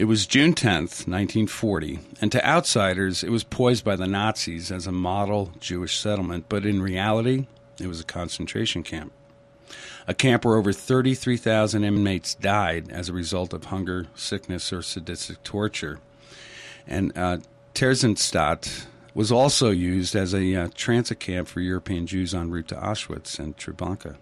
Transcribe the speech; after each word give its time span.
It 0.00 0.08
was 0.08 0.26
June 0.26 0.54
10th, 0.54 1.06
1940, 1.06 1.98
and 2.22 2.32
to 2.32 2.42
outsiders, 2.42 3.22
it 3.22 3.28
was 3.28 3.44
poised 3.44 3.84
by 3.84 3.96
the 3.96 4.06
Nazis 4.06 4.72
as 4.72 4.86
a 4.86 4.92
model 4.92 5.52
Jewish 5.60 5.98
settlement, 5.98 6.46
but 6.48 6.64
in 6.64 6.80
reality, 6.80 7.48
it 7.78 7.86
was 7.86 8.00
a 8.00 8.04
concentration 8.04 8.82
camp. 8.82 9.12
A 10.08 10.14
camp 10.14 10.46
where 10.46 10.56
over 10.56 10.72
33,000 10.72 11.84
inmates 11.84 12.34
died 12.34 12.90
as 12.90 13.10
a 13.10 13.12
result 13.12 13.52
of 13.52 13.66
hunger, 13.66 14.06
sickness, 14.14 14.72
or 14.72 14.80
sadistic 14.80 15.42
torture. 15.42 15.98
And 16.86 17.12
uh, 17.14 17.40
was 19.14 19.30
also 19.30 19.68
used 19.68 20.16
as 20.16 20.34
a 20.34 20.54
uh, 20.54 20.68
transit 20.74 21.20
camp 21.20 21.46
for 21.46 21.60
European 21.60 22.06
Jews 22.06 22.34
en 22.34 22.50
route 22.50 22.68
to 22.68 22.76
Auschwitz 22.76 23.38
and 23.38 23.54
Treblinka. 23.58 24.16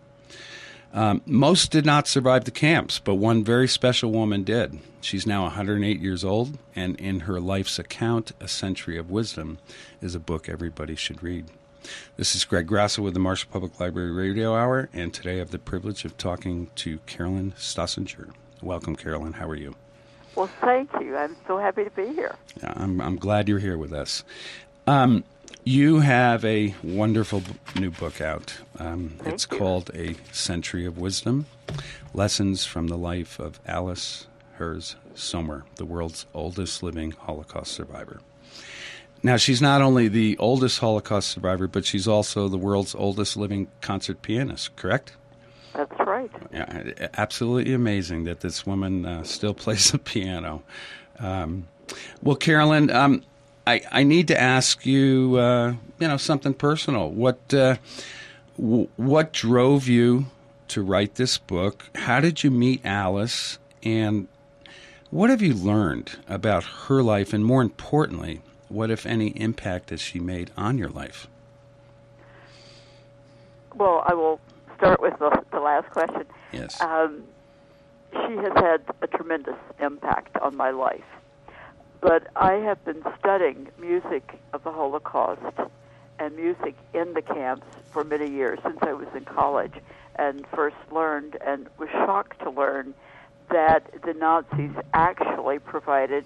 Um, 0.92 1.20
most 1.26 1.70
did 1.70 1.84
not 1.84 2.08
survive 2.08 2.44
the 2.44 2.50
camps, 2.50 2.98
but 2.98 3.16
one 3.16 3.44
very 3.44 3.68
special 3.68 4.10
woman 4.10 4.42
did. 4.42 4.78
She's 5.00 5.26
now 5.26 5.42
108 5.42 6.00
years 6.00 6.24
old, 6.24 6.58
and 6.74 6.98
in 6.98 7.20
her 7.20 7.40
life's 7.40 7.78
account, 7.78 8.32
A 8.40 8.48
Century 8.48 8.98
of 8.98 9.10
Wisdom, 9.10 9.58
is 10.00 10.14
a 10.14 10.20
book 10.20 10.48
everybody 10.48 10.96
should 10.96 11.22
read. 11.22 11.46
This 12.16 12.34
is 12.34 12.44
Greg 12.44 12.66
Grasso 12.66 13.02
with 13.02 13.14
the 13.14 13.20
Marshall 13.20 13.50
Public 13.52 13.78
Library 13.78 14.12
Radio 14.12 14.54
Hour, 14.54 14.88
and 14.92 15.12
today 15.12 15.36
I 15.36 15.38
have 15.38 15.50
the 15.50 15.58
privilege 15.58 16.04
of 16.04 16.16
talking 16.16 16.68
to 16.76 16.98
Carolyn 17.06 17.52
Stoessinger. 17.56 18.30
Welcome, 18.62 18.96
Carolyn. 18.96 19.34
How 19.34 19.48
are 19.48 19.54
you? 19.54 19.74
Well, 20.34 20.50
thank 20.60 20.90
you. 21.00 21.16
I'm 21.16 21.36
so 21.46 21.58
happy 21.58 21.84
to 21.84 21.90
be 21.90 22.06
here. 22.08 22.34
Yeah, 22.62 22.72
I'm, 22.76 23.00
I'm 23.00 23.16
glad 23.16 23.48
you're 23.48 23.58
here 23.58 23.78
with 23.78 23.92
us. 23.92 24.24
Um, 24.86 25.24
you 25.64 26.00
have 26.00 26.44
a 26.44 26.74
wonderful 26.82 27.42
new 27.78 27.90
book 27.90 28.20
out. 28.20 28.54
Um, 28.78 29.14
it's 29.24 29.46
you. 29.50 29.58
called 29.58 29.90
A 29.94 30.14
Century 30.32 30.86
of 30.86 30.98
Wisdom 30.98 31.46
Lessons 32.14 32.64
from 32.64 32.88
the 32.88 32.96
Life 32.96 33.38
of 33.38 33.60
Alice 33.66 34.26
Hers 34.54 34.96
Sommer, 35.14 35.64
the 35.76 35.84
world's 35.84 36.26
oldest 36.34 36.82
living 36.82 37.10
Holocaust 37.12 37.72
survivor. 37.72 38.20
Now, 39.22 39.36
she's 39.36 39.60
not 39.60 39.82
only 39.82 40.08
the 40.08 40.36
oldest 40.38 40.78
Holocaust 40.78 41.28
survivor, 41.30 41.66
but 41.66 41.84
she's 41.84 42.06
also 42.06 42.48
the 42.48 42.56
world's 42.56 42.94
oldest 42.94 43.36
living 43.36 43.68
concert 43.80 44.22
pianist, 44.22 44.76
correct? 44.76 45.16
That's 45.74 45.98
right. 45.98 46.30
Yeah, 46.52 47.08
absolutely 47.14 47.74
amazing 47.74 48.24
that 48.24 48.40
this 48.40 48.64
woman 48.64 49.04
uh, 49.04 49.22
still 49.24 49.54
plays 49.64 49.90
the 49.90 49.98
piano. 49.98 50.62
Um, 51.18 51.66
well, 52.22 52.36
Carolyn, 52.36 52.90
um, 52.90 53.22
I, 53.68 53.82
I 53.92 54.02
need 54.02 54.28
to 54.28 54.40
ask 54.40 54.86
you, 54.86 55.36
uh, 55.36 55.74
you 55.98 56.08
know, 56.08 56.16
something 56.16 56.54
personal. 56.54 57.10
What 57.10 57.52
uh, 57.52 57.76
w- 58.56 58.88
what 58.96 59.34
drove 59.34 59.86
you 59.86 60.26
to 60.68 60.82
write 60.82 61.16
this 61.16 61.36
book? 61.36 61.90
How 61.94 62.20
did 62.20 62.42
you 62.42 62.50
meet 62.50 62.80
Alice? 62.86 63.58
And 63.82 64.26
what 65.10 65.28
have 65.28 65.42
you 65.42 65.52
learned 65.52 66.18
about 66.26 66.64
her 66.64 67.02
life? 67.02 67.34
And 67.34 67.44
more 67.44 67.60
importantly, 67.60 68.40
what, 68.70 68.90
if 68.90 69.04
any, 69.04 69.28
impact 69.28 69.90
has 69.90 70.00
she 70.00 70.18
made 70.18 70.50
on 70.56 70.78
your 70.78 70.88
life? 70.88 71.28
Well, 73.74 74.02
I 74.06 74.14
will 74.14 74.40
start 74.78 75.02
with 75.02 75.18
the, 75.18 75.42
the 75.52 75.60
last 75.60 75.90
question. 75.90 76.24
Yes. 76.52 76.80
Um, 76.80 77.22
she 78.12 78.34
has 78.36 78.52
had 78.54 78.80
a 79.02 79.06
tremendous 79.06 79.56
impact 79.78 80.38
on 80.38 80.56
my 80.56 80.70
life. 80.70 81.04
But 82.00 82.28
I 82.36 82.54
have 82.54 82.84
been 82.84 83.02
studying 83.18 83.68
music 83.78 84.38
of 84.52 84.62
the 84.62 84.70
Holocaust 84.70 85.42
and 86.18 86.36
music 86.36 86.74
in 86.94 87.14
the 87.14 87.22
camps 87.22 87.66
for 87.90 88.04
many 88.04 88.30
years 88.30 88.58
since 88.62 88.78
I 88.82 88.92
was 88.92 89.08
in 89.14 89.24
college 89.24 89.74
and 90.16 90.46
first 90.54 90.76
learned 90.90 91.36
and 91.44 91.68
was 91.78 91.88
shocked 91.90 92.40
to 92.40 92.50
learn 92.50 92.94
that 93.50 94.02
the 94.02 94.14
Nazis 94.14 94.72
actually 94.92 95.58
provided 95.58 96.24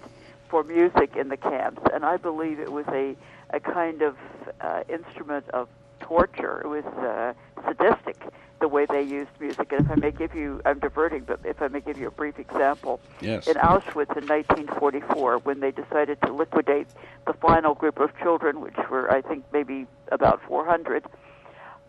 for 0.49 0.63
music 0.63 1.15
in 1.15 1.29
the 1.29 1.37
camps. 1.37 1.81
And 1.93 2.05
I 2.05 2.17
believe 2.17 2.59
it 2.59 2.71
was 2.71 2.85
a, 2.89 3.15
a 3.51 3.59
kind 3.59 4.01
of 4.01 4.15
uh, 4.61 4.83
instrument 4.89 5.49
of 5.49 5.69
torture. 5.99 6.61
It 6.63 6.67
was 6.67 6.85
uh, 6.85 7.33
sadistic 7.65 8.17
the 8.63 8.69
way 8.69 8.85
they 8.85 9.01
used 9.01 9.29
music. 9.41 9.73
And 9.73 9.81
if 9.81 9.91
I 9.91 9.95
may 9.95 10.11
give 10.11 10.33
you, 10.33 10.61
I'm 10.63 10.79
diverting, 10.79 11.25
but 11.25 11.41
if 11.43 11.61
I 11.61 11.67
may 11.67 11.81
give 11.81 11.97
you 11.97 12.07
a 12.07 12.11
brief 12.11 12.39
example. 12.39 13.01
Yes. 13.19 13.45
In 13.45 13.55
Auschwitz 13.55 14.15
in 14.15 14.25
1944, 14.25 15.39
when 15.39 15.59
they 15.59 15.71
decided 15.71 16.17
to 16.21 16.31
liquidate 16.31 16.87
the 17.27 17.33
final 17.33 17.73
group 17.75 17.99
of 17.99 18.17
children, 18.19 18.61
which 18.61 18.77
were, 18.89 19.11
I 19.11 19.21
think, 19.21 19.43
maybe 19.51 19.85
about 20.13 20.41
400, 20.47 21.03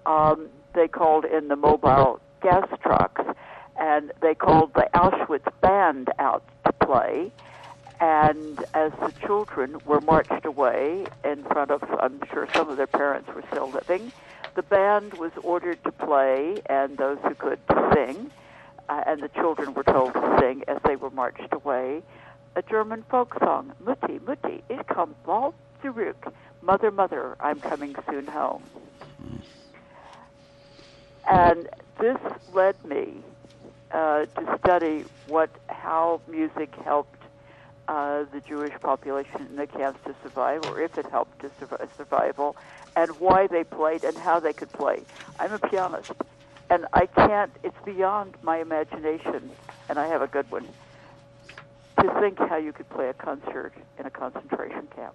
um, 0.04 0.48
they 0.74 0.88
called 0.88 1.24
in 1.24 1.46
the 1.46 1.54
mobile 1.54 2.18
gas 2.42 2.66
trucks 2.82 3.22
and 3.78 4.10
they 4.20 4.34
called 4.34 4.74
the 4.74 4.88
Auschwitz 4.94 5.48
band 5.60 6.10
out 6.18 6.42
to 6.66 6.72
play. 6.72 7.30
And 8.00 8.64
as 8.74 8.90
the 9.00 9.12
children 9.24 9.76
were 9.86 10.00
marched 10.00 10.44
away 10.44 11.06
in 11.24 11.44
front 11.44 11.70
of, 11.70 11.84
I'm 12.00 12.20
sure 12.32 12.48
some 12.52 12.68
of 12.68 12.76
their 12.76 12.88
parents 12.88 13.30
were 13.32 13.44
still 13.52 13.70
living, 13.70 14.10
the 14.54 14.62
band 14.62 15.14
was 15.14 15.32
ordered 15.42 15.82
to 15.84 15.92
play, 15.92 16.62
and 16.66 16.96
those 16.96 17.18
who 17.22 17.34
could 17.34 17.58
sing, 17.92 18.30
uh, 18.88 19.02
and 19.06 19.22
the 19.22 19.28
children 19.28 19.74
were 19.74 19.84
told 19.84 20.14
to 20.14 20.36
sing 20.40 20.64
as 20.68 20.78
they 20.84 20.96
were 20.96 21.10
marched 21.10 21.52
away, 21.52 22.02
a 22.56 22.62
German 22.62 23.04
folk 23.10 23.36
song, 23.40 23.72
Mutti, 23.84 24.20
Mutti, 24.20 24.62
ich 24.68 24.86
komm 24.86 25.14
bald 25.26 25.54
zurück. 25.82 26.32
Mother, 26.62 26.90
Mother, 26.90 27.36
I'm 27.40 27.60
coming 27.60 27.94
soon 28.08 28.26
home. 28.26 28.62
And 31.28 31.68
this 31.98 32.18
led 32.52 32.82
me 32.84 33.22
uh, 33.90 34.26
to 34.26 34.58
study 34.62 35.04
what 35.28 35.50
how 35.68 36.20
music 36.28 36.74
helped 36.84 37.13
uh, 37.88 38.24
the 38.32 38.40
Jewish 38.40 38.74
population 38.80 39.46
in 39.50 39.56
the 39.56 39.66
camps 39.66 40.00
to 40.04 40.14
survive, 40.22 40.64
or 40.66 40.80
if 40.80 40.96
it 40.98 41.06
helped 41.10 41.40
to 41.40 41.50
survive, 41.58 41.88
survival, 41.96 42.56
and 42.96 43.10
why 43.20 43.46
they 43.46 43.64
played 43.64 44.04
and 44.04 44.16
how 44.16 44.40
they 44.40 44.52
could 44.52 44.72
play. 44.72 45.02
I'm 45.38 45.52
a 45.52 45.58
pianist, 45.58 46.12
and 46.70 46.86
I 46.92 47.06
can't. 47.06 47.52
It's 47.62 47.76
beyond 47.84 48.34
my 48.42 48.58
imagination, 48.58 49.50
and 49.88 49.98
I 49.98 50.06
have 50.06 50.22
a 50.22 50.26
good 50.26 50.50
one. 50.50 50.66
To 52.00 52.20
think 52.20 52.38
how 52.38 52.56
you 52.56 52.72
could 52.72 52.88
play 52.90 53.08
a 53.08 53.14
concert 53.14 53.72
in 53.98 54.06
a 54.06 54.10
concentration 54.10 54.88
camp. 54.94 55.14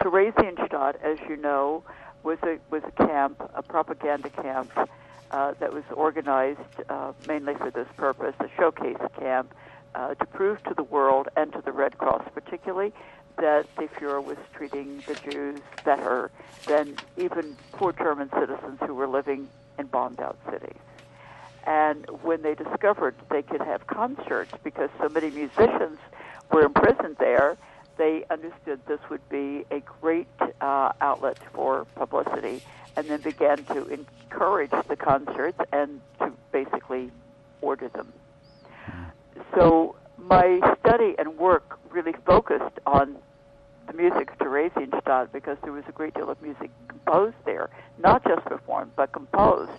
Theresienstadt, 0.00 1.00
as 1.02 1.18
you 1.28 1.36
know, 1.36 1.82
was 2.22 2.38
a 2.42 2.58
was 2.70 2.82
a 2.84 3.06
camp, 3.06 3.50
a 3.54 3.62
propaganda 3.62 4.30
camp 4.30 4.70
uh, 5.30 5.54
that 5.60 5.72
was 5.72 5.84
organized 5.92 6.60
uh, 6.88 7.12
mainly 7.26 7.54
for 7.54 7.70
this 7.70 7.88
purpose, 7.96 8.34
a 8.40 8.48
showcase 8.56 8.96
camp 9.18 9.54
uh, 9.98 10.14
to 10.14 10.26
prove 10.26 10.62
to 10.62 10.74
the 10.74 10.84
world 10.84 11.28
and 11.36 11.52
to 11.52 11.60
the 11.60 11.72
Red 11.72 11.98
Cross 11.98 12.22
particularly 12.32 12.92
that 13.36 13.66
the 13.76 13.84
Fuhrer 13.84 14.24
was 14.24 14.36
treating 14.54 15.02
the 15.06 15.14
Jews 15.30 15.60
better 15.84 16.30
than 16.66 16.96
even 17.16 17.56
poor 17.72 17.92
German 17.92 18.30
citizens 18.30 18.78
who 18.80 18.94
were 18.94 19.08
living 19.08 19.48
in 19.78 19.86
bombed 19.86 20.20
out 20.20 20.36
cities. 20.50 20.76
And 21.64 22.06
when 22.22 22.42
they 22.42 22.54
discovered 22.54 23.14
they 23.30 23.42
could 23.42 23.60
have 23.60 23.86
concerts 23.86 24.52
because 24.62 24.90
so 25.00 25.08
many 25.08 25.30
musicians 25.30 25.98
were 26.52 26.62
imprisoned 26.62 27.16
there, 27.18 27.56
they 27.96 28.24
understood 28.30 28.80
this 28.86 29.00
would 29.10 29.28
be 29.28 29.64
a 29.70 29.80
great 30.00 30.28
uh, 30.60 30.92
outlet 31.00 31.38
for 31.52 31.84
publicity 31.96 32.62
and 32.96 33.08
then 33.08 33.20
began 33.20 33.64
to 33.64 33.86
encourage 33.88 34.70
the 34.88 34.96
concerts 34.96 35.58
and 35.72 36.00
to 36.20 36.32
basically 36.52 37.10
order 37.60 37.88
them. 37.88 38.12
So 39.58 39.96
my 40.16 40.60
study 40.78 41.16
and 41.18 41.36
work 41.36 41.80
really 41.90 42.14
focused 42.24 42.78
on 42.86 43.16
the 43.88 43.92
music 43.92 44.30
of 44.30 44.38
Theresienstadt 44.38 45.32
because 45.32 45.58
there 45.64 45.72
was 45.72 45.82
a 45.88 45.92
great 45.92 46.14
deal 46.14 46.30
of 46.30 46.40
music 46.40 46.70
composed 46.86 47.34
there, 47.44 47.68
not 47.98 48.22
just 48.22 48.44
performed, 48.44 48.92
but 48.94 49.10
composed. 49.10 49.72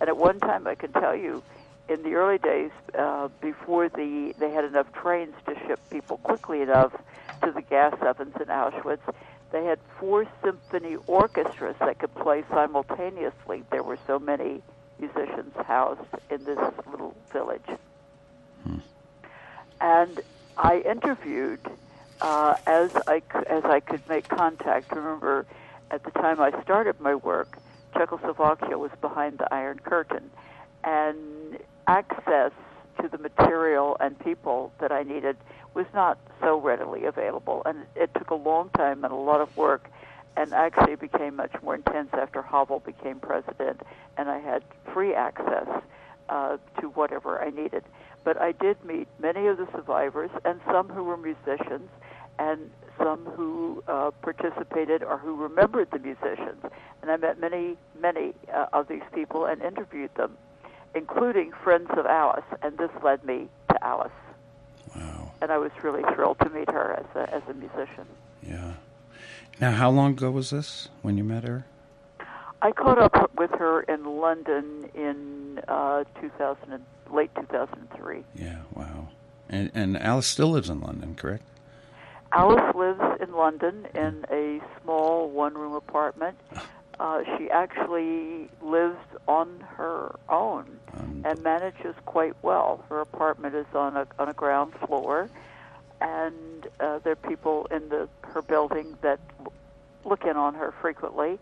And 0.00 0.08
at 0.08 0.16
one 0.16 0.40
time, 0.40 0.66
I 0.66 0.74
can 0.74 0.90
tell 0.92 1.14
you, 1.14 1.42
in 1.90 2.02
the 2.02 2.14
early 2.14 2.38
days, 2.38 2.70
uh, 2.98 3.28
before 3.42 3.90
the 3.90 4.34
they 4.38 4.50
had 4.52 4.64
enough 4.64 4.90
trains 4.94 5.34
to 5.46 5.54
ship 5.66 5.80
people 5.90 6.16
quickly 6.16 6.62
enough 6.62 6.92
to 7.42 7.52
the 7.52 7.60
gas 7.60 7.94
ovens 8.00 8.34
in 8.36 8.46
Auschwitz, 8.46 9.00
they 9.52 9.66
had 9.66 9.78
four 9.98 10.26
symphony 10.42 10.96
orchestras 11.06 11.76
that 11.80 11.98
could 11.98 12.14
play 12.14 12.42
simultaneously. 12.48 13.64
There 13.70 13.82
were 13.82 13.98
so 14.06 14.18
many 14.18 14.62
musicians 14.98 15.52
housed 15.66 16.00
in 16.30 16.42
this 16.44 16.58
little 16.90 17.14
village. 17.30 17.68
Hmm. 18.64 18.78
And 19.80 20.20
I 20.56 20.78
interviewed 20.80 21.60
uh, 22.20 22.56
as 22.66 22.90
I 23.06 23.22
as 23.46 23.64
I 23.64 23.80
could 23.80 24.06
make 24.08 24.28
contact. 24.28 24.92
Remember, 24.94 25.46
at 25.90 26.04
the 26.04 26.10
time 26.10 26.40
I 26.40 26.50
started 26.62 27.00
my 27.00 27.14
work, 27.14 27.58
Czechoslovakia 27.94 28.76
was 28.78 28.90
behind 29.00 29.38
the 29.38 29.52
Iron 29.52 29.78
Curtain, 29.78 30.30
and 30.84 31.58
access 31.86 32.52
to 33.00 33.08
the 33.08 33.18
material 33.18 33.96
and 34.00 34.18
people 34.18 34.72
that 34.80 34.92
I 34.92 35.02
needed 35.02 35.36
was 35.74 35.86
not 35.94 36.18
so 36.40 36.60
readily 36.60 37.04
available, 37.04 37.62
and 37.64 37.86
it 37.96 38.12
took 38.14 38.30
a 38.30 38.34
long 38.34 38.70
time 38.70 39.04
and 39.04 39.12
a 39.12 39.16
lot 39.16 39.40
of 39.40 39.56
work, 39.56 39.88
and 40.36 40.52
actually 40.52 40.96
became 40.96 41.36
much 41.36 41.52
more 41.62 41.74
intense 41.74 42.10
after 42.12 42.42
Havel 42.42 42.80
became 42.80 43.18
president, 43.20 43.80
and 44.16 44.28
I 44.28 44.38
had 44.38 44.62
free 44.92 45.14
access 45.14 45.68
uh, 46.28 46.58
to 46.80 46.88
whatever 46.90 47.40
I 47.40 47.50
needed. 47.50 47.84
But 48.24 48.40
I 48.40 48.52
did 48.52 48.82
meet 48.84 49.08
many 49.18 49.46
of 49.46 49.56
the 49.56 49.66
survivors 49.72 50.30
and 50.44 50.60
some 50.70 50.88
who 50.88 51.04
were 51.04 51.16
musicians 51.16 51.88
and 52.38 52.70
some 52.98 53.24
who 53.24 53.82
uh, 53.88 54.10
participated 54.22 55.02
or 55.02 55.18
who 55.18 55.36
remembered 55.36 55.90
the 55.90 55.98
musicians. 55.98 56.62
And 57.02 57.10
I 57.10 57.16
met 57.16 57.40
many, 57.40 57.76
many 58.00 58.34
uh, 58.52 58.66
of 58.72 58.88
these 58.88 59.02
people 59.14 59.46
and 59.46 59.62
interviewed 59.62 60.14
them, 60.16 60.36
including 60.94 61.52
friends 61.64 61.88
of 61.96 62.06
Alice. 62.06 62.44
And 62.62 62.76
this 62.76 62.90
led 63.02 63.24
me 63.24 63.48
to 63.70 63.84
Alice. 63.84 64.12
Wow. 64.94 65.32
And 65.40 65.50
I 65.50 65.58
was 65.58 65.70
really 65.82 66.02
thrilled 66.14 66.38
to 66.40 66.50
meet 66.50 66.70
her 66.70 66.92
as 66.92 67.16
a, 67.16 67.34
as 67.34 67.42
a 67.48 67.54
musician. 67.54 68.06
Yeah. 68.42 68.74
Now, 69.60 69.72
how 69.72 69.90
long 69.90 70.12
ago 70.12 70.30
was 70.30 70.50
this 70.50 70.88
when 71.02 71.16
you 71.16 71.24
met 71.24 71.44
her? 71.44 71.64
I 72.62 72.72
caught 72.72 72.98
up 72.98 73.30
with 73.38 73.50
her 73.52 73.82
in 73.82 74.04
London 74.04 74.90
in 74.94 75.60
uh, 75.68 76.04
2000, 76.20 76.84
late 77.10 77.30
2003. 77.34 78.24
Yeah, 78.34 78.58
wow. 78.74 79.08
And, 79.48 79.70
and 79.74 79.96
Alice 80.00 80.26
still 80.26 80.50
lives 80.50 80.68
in 80.68 80.80
London, 80.80 81.14
correct? 81.14 81.44
Alice 82.32 82.74
lives 82.74 83.00
in 83.20 83.32
London 83.32 83.86
in 83.94 84.24
a 84.30 84.60
small 84.82 85.28
one 85.30 85.54
room 85.54 85.74
apartment. 85.74 86.36
Uh, 87.00 87.22
she 87.38 87.48
actually 87.48 88.50
lives 88.60 88.98
on 89.26 89.64
her 89.78 90.14
own 90.28 90.66
Um, 90.92 91.22
and 91.24 91.42
manages 91.42 91.94
quite 92.04 92.34
well. 92.42 92.84
Her 92.90 93.00
apartment 93.00 93.54
is 93.54 93.64
on 93.74 93.96
a 93.96 94.06
on 94.18 94.28
a 94.28 94.34
ground 94.34 94.74
floor, 94.74 95.30
and 96.02 96.68
uh, 96.78 96.98
there 96.98 97.12
are 97.14 97.16
people 97.16 97.66
in 97.70 97.88
the 97.88 98.06
her 98.20 98.42
building 98.42 98.98
that 99.00 99.18
look 100.04 100.24
in 100.26 100.36
on 100.36 100.52
her 100.56 100.74
frequently 100.82 101.38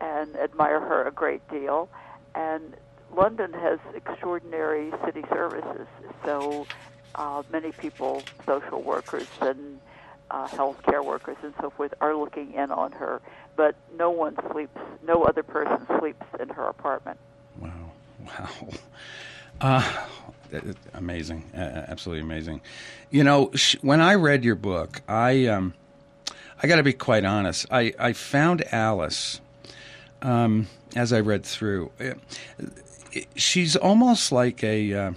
and 0.00 0.36
admire 0.36 0.80
her 0.80 1.06
a 1.06 1.10
great 1.10 1.46
deal. 1.48 1.88
And 2.34 2.74
London 3.14 3.52
has 3.52 3.78
extraordinary 3.94 4.92
city 5.04 5.24
services, 5.30 5.86
so 6.24 6.66
uh, 7.14 7.42
many 7.50 7.72
people, 7.72 8.22
social 8.44 8.82
workers 8.82 9.26
and 9.40 9.80
uh, 10.30 10.48
healthcare 10.48 11.04
workers 11.04 11.36
and 11.42 11.54
so 11.60 11.70
forth, 11.70 11.94
are 12.00 12.14
looking 12.14 12.52
in 12.52 12.70
on 12.70 12.92
her. 12.92 13.20
But 13.56 13.74
no 13.96 14.10
one 14.10 14.36
sleeps, 14.52 14.78
no 15.06 15.24
other 15.24 15.42
person 15.42 15.86
sleeps 15.98 16.26
in 16.40 16.48
her 16.50 16.64
apartment. 16.64 17.18
Wow. 17.58 17.92
Wow. 18.26 18.48
Uh, 19.60 20.04
amazing. 20.92 21.44
Absolutely 21.54 22.22
amazing. 22.22 22.60
You 23.10 23.24
know, 23.24 23.52
when 23.80 24.00
I 24.00 24.14
read 24.14 24.44
your 24.44 24.54
book, 24.56 25.00
I 25.08 25.46
um, 25.46 25.72
I 26.62 26.66
got 26.66 26.76
to 26.76 26.82
be 26.82 26.92
quite 26.92 27.24
honest. 27.24 27.66
I, 27.70 27.94
I 27.98 28.12
found 28.12 28.62
Alice 28.72 29.40
um, 30.22 30.66
as 30.94 31.12
I 31.12 31.20
read 31.20 31.44
through. 31.44 31.90
uh, 32.00 32.14
She's 33.34 33.76
almost 33.76 34.30
like 34.30 34.62
a. 34.62 34.92
Uh, 34.92 35.12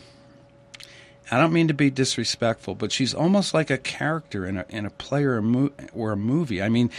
I 1.31 1.37
don't 1.37 1.53
mean 1.53 1.67
to 1.67 1.73
be 1.73 1.89
disrespectful, 1.89 2.75
but 2.75 2.91
she's 2.91 3.13
almost 3.13 3.53
like 3.53 3.69
a 3.69 3.77
character 3.77 4.45
in 4.45 4.57
a 4.57 4.65
in 4.69 4.85
a 4.85 4.89
play 4.89 5.23
or 5.23 5.37
a, 5.37 5.41
mo- 5.41 5.71
or 5.93 6.11
a 6.11 6.17
movie. 6.17 6.61
I 6.61 6.69
mean, 6.69 6.89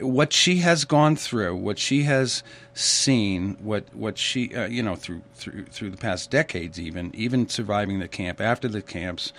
what 0.00 0.32
she 0.32 0.56
has 0.56 0.84
gone 0.84 1.16
through, 1.16 1.56
what 1.56 1.78
she 1.78 2.02
has 2.02 2.42
seen, 2.74 3.56
what 3.60 3.84
what 3.94 4.18
she 4.18 4.54
uh, 4.54 4.66
you 4.66 4.82
know 4.82 4.96
through 4.96 5.22
through 5.34 5.64
through 5.66 5.90
the 5.90 5.96
past 5.96 6.30
decades, 6.30 6.78
even 6.78 7.10
even 7.14 7.48
surviving 7.48 7.98
the 7.98 8.08
camp, 8.08 8.40
after 8.40 8.68
the 8.68 8.82
camps. 8.82 9.32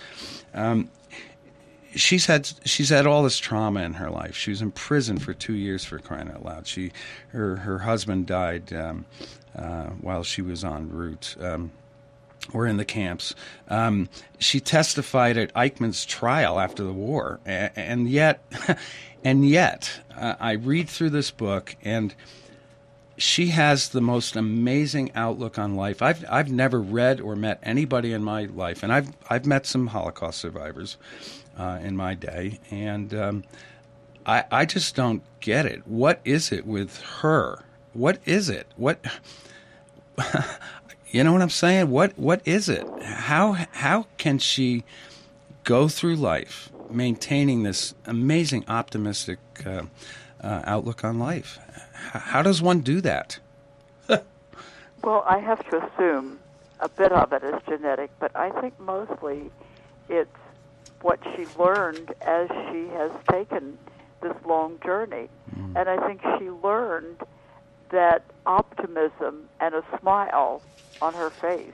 Um, 0.54 0.90
She's 1.94 2.26
had 2.26 2.50
she's 2.64 2.88
had 2.88 3.06
all 3.06 3.22
this 3.22 3.38
trauma 3.38 3.82
in 3.82 3.94
her 3.94 4.10
life. 4.10 4.36
She 4.36 4.50
was 4.50 4.62
in 4.62 4.72
prison 4.72 5.18
for 5.18 5.34
two 5.34 5.54
years 5.54 5.84
for 5.84 5.98
crying 5.98 6.30
out 6.30 6.44
loud. 6.44 6.66
She 6.66 6.92
her 7.28 7.56
her 7.56 7.80
husband 7.80 8.26
died 8.26 8.72
um, 8.72 9.04
uh, 9.56 9.86
while 10.00 10.22
she 10.22 10.42
was 10.42 10.64
en 10.64 10.90
route. 10.90 11.36
Um, 11.40 11.72
or 12.52 12.66
in 12.66 12.76
the 12.76 12.84
camps. 12.84 13.34
Um, 13.68 14.08
she 14.38 14.58
testified 14.58 15.36
at 15.36 15.54
Eichmann's 15.54 16.04
trial 16.04 16.58
after 16.58 16.82
the 16.82 16.92
war, 16.92 17.38
and, 17.46 17.70
and 17.76 18.10
yet, 18.10 18.42
and 19.24 19.48
yet, 19.48 20.00
uh, 20.16 20.34
I 20.40 20.52
read 20.52 20.88
through 20.88 21.10
this 21.10 21.30
book, 21.30 21.76
and 21.82 22.14
she 23.16 23.48
has 23.48 23.90
the 23.90 24.00
most 24.00 24.34
amazing 24.36 25.12
outlook 25.14 25.58
on 25.58 25.76
life. 25.76 26.02
I've 26.02 26.24
I've 26.28 26.50
never 26.50 26.80
read 26.80 27.20
or 27.20 27.36
met 27.36 27.60
anybody 27.62 28.12
in 28.12 28.24
my 28.24 28.44
life, 28.46 28.82
and 28.82 28.92
I've 28.92 29.10
I've 29.30 29.46
met 29.46 29.66
some 29.66 29.88
Holocaust 29.88 30.40
survivors 30.40 30.96
uh, 31.58 31.78
in 31.82 31.96
my 31.96 32.14
day, 32.14 32.60
and 32.70 33.12
um, 33.14 33.44
I 34.26 34.44
I 34.50 34.64
just 34.64 34.94
don't 34.94 35.22
get 35.40 35.66
it. 35.66 35.86
What 35.86 36.20
is 36.24 36.52
it 36.52 36.66
with 36.66 37.00
her? 37.20 37.64
What 37.92 38.18
is 38.24 38.48
it? 38.48 38.66
What? 38.76 39.04
You 41.12 41.22
know 41.22 41.34
what 41.34 41.42
I'm 41.42 41.50
saying? 41.50 41.90
What 41.90 42.18
what 42.18 42.40
is 42.46 42.70
it? 42.70 42.88
How 43.02 43.52
how 43.72 44.06
can 44.16 44.38
she 44.38 44.82
go 45.62 45.86
through 45.86 46.16
life 46.16 46.70
maintaining 46.90 47.64
this 47.64 47.94
amazing 48.06 48.64
optimistic 48.66 49.38
uh, 49.66 49.82
uh, 50.42 50.62
outlook 50.64 51.04
on 51.04 51.18
life? 51.18 51.58
H- 52.14 52.22
how 52.22 52.40
does 52.42 52.62
one 52.62 52.80
do 52.80 53.00
that? 53.02 53.38
Well, 55.04 55.24
I 55.28 55.38
have 55.40 55.68
to 55.70 55.84
assume 55.84 56.38
a 56.80 56.88
bit 56.88 57.12
of 57.12 57.32
it 57.32 57.42
is 57.42 57.60
genetic, 57.68 58.10
but 58.20 58.34
I 58.36 58.50
think 58.60 58.78
mostly 58.80 59.50
it's 60.08 60.30
what 61.02 61.20
she 61.34 61.46
learned 61.58 62.14
as 62.22 62.48
she 62.70 62.88
has 62.88 63.10
taken 63.30 63.78
this 64.22 64.34
long 64.46 64.78
journey. 64.84 65.28
Mm. 65.56 65.76
And 65.76 65.88
I 65.88 66.06
think 66.06 66.22
she 66.38 66.50
learned 66.50 67.20
that 67.90 68.24
optimism 68.46 69.48
and 69.60 69.74
a 69.74 69.84
smile 70.00 70.62
on 71.00 71.14
her 71.14 71.30
face 71.30 71.72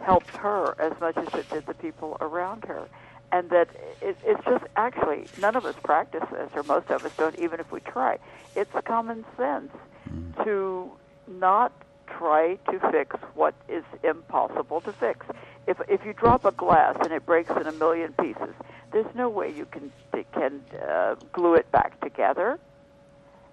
helped 0.00 0.36
her 0.36 0.74
as 0.80 0.98
much 1.00 1.16
as 1.16 1.28
it 1.34 1.48
did 1.50 1.66
the 1.66 1.74
people 1.74 2.16
around 2.20 2.64
her. 2.64 2.88
And 3.32 3.50
that 3.50 3.68
it, 4.00 4.16
it's 4.24 4.44
just 4.44 4.64
actually, 4.76 5.26
none 5.40 5.56
of 5.56 5.64
us 5.64 5.74
practice 5.82 6.24
this, 6.30 6.50
or 6.54 6.62
most 6.62 6.90
of 6.90 7.04
us 7.04 7.12
don't, 7.16 7.38
even 7.38 7.60
if 7.60 7.70
we 7.72 7.80
try. 7.80 8.18
It's 8.54 8.70
common 8.84 9.24
sense 9.36 9.72
mm. 10.08 10.44
to 10.44 10.90
not 11.26 11.72
try 12.06 12.56
to 12.70 12.78
fix 12.90 13.16
what 13.34 13.54
is 13.68 13.84
impossible 14.02 14.80
to 14.82 14.92
fix. 14.92 15.26
If 15.66 15.80
if 15.88 16.04
you 16.04 16.12
drop 16.12 16.44
a 16.44 16.52
glass 16.52 16.96
and 17.00 17.12
it 17.12 17.26
breaks 17.26 17.50
in 17.50 17.66
a 17.66 17.72
million 17.72 18.12
pieces, 18.12 18.54
there's 18.92 19.12
no 19.14 19.28
way 19.28 19.52
you 19.52 19.66
can 19.66 19.92
can 20.32 20.62
uh, 20.88 21.16
glue 21.32 21.54
it 21.54 21.70
back 21.72 22.00
together. 22.00 22.58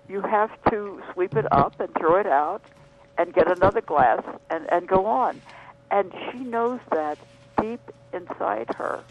You 0.08 0.22
have 0.22 0.52
to 0.70 1.02
sweep 1.14 1.36
it 1.36 1.46
up 1.52 1.80
and 1.80 1.94
throw 1.96 2.18
it 2.20 2.28
out, 2.28 2.62
and 3.18 3.34
get 3.34 3.52
another 3.52 3.82
glass 3.82 4.22
and 4.50 4.72
and 4.72 4.88
go 4.88 5.06
on. 5.06 5.42
And 5.92 6.14
she 6.32 6.40
knows 6.40 6.80
that 6.92 7.18
deep 7.62 7.82
inside 8.14 8.74
her. 8.76 9.04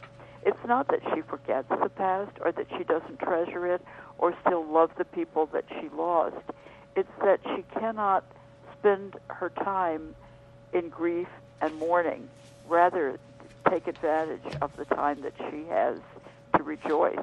It's 0.45 0.65
not 0.67 0.89
that 0.89 1.01
she 1.15 1.23
forgets 1.23 1.69
the 1.69 1.89
past 1.89 2.33
or 2.41 2.51
that 2.53 2.67
she 2.77 2.83
doesn't 2.85 3.19
treasure 3.21 3.67
it 3.67 3.81
or 4.19 4.35
still 4.45 4.65
love 4.65 4.91
the 4.97 5.05
people 5.05 5.47
that 5.47 5.65
she 5.69 5.89
lost. 5.91 6.37
It's 6.97 7.11
that 7.25 7.41
she 7.45 7.65
cannot 7.79 8.25
spend 8.79 9.17
her 9.29 9.51
time 9.51 10.15
in 10.73 10.89
grief 10.89 11.29
and 11.61 11.75
mourning. 11.79 12.29
Rather, 12.69 13.19
take 13.69 13.87
advantage 13.87 14.55
of 14.61 14.75
the 14.77 14.85
time 14.85 15.21
that 15.23 15.35
she 15.51 15.65
has 15.69 15.99
to 16.57 16.63
rejoice. 16.63 17.19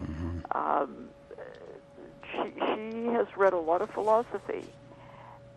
Mm-hmm. 0.00 0.38
Um, 0.52 1.08
she, 2.32 2.52
she 2.74 3.06
has 3.08 3.26
read 3.36 3.52
a 3.52 3.58
lot 3.58 3.82
of 3.82 3.90
philosophy, 3.90 4.64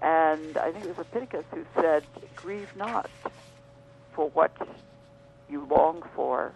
and 0.02 0.58
I 0.58 0.72
think 0.72 0.86
it 0.86 0.98
was 0.98 1.06
Epictetus 1.12 1.46
who 1.52 1.66
said, 1.76 2.04
"Grieve 2.36 2.74
not 2.76 3.10
for 4.14 4.30
what 4.30 4.52
you 5.50 5.66
long 5.70 6.04
for 6.16 6.52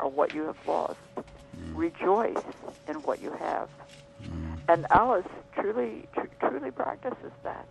or 0.00 0.08
what 0.10 0.34
you 0.34 0.42
have 0.44 0.56
lost. 0.66 0.98
Mm. 1.16 1.76
Rejoice 1.76 2.44
in 2.88 2.96
what 3.02 3.20
you 3.22 3.30
have." 3.32 3.68
Mm. 4.22 4.58
And 4.68 4.86
Alice 4.90 5.26
truly, 5.54 6.06
tr- 6.14 6.22
truly 6.48 6.70
practices 6.70 7.32
that 7.44 7.66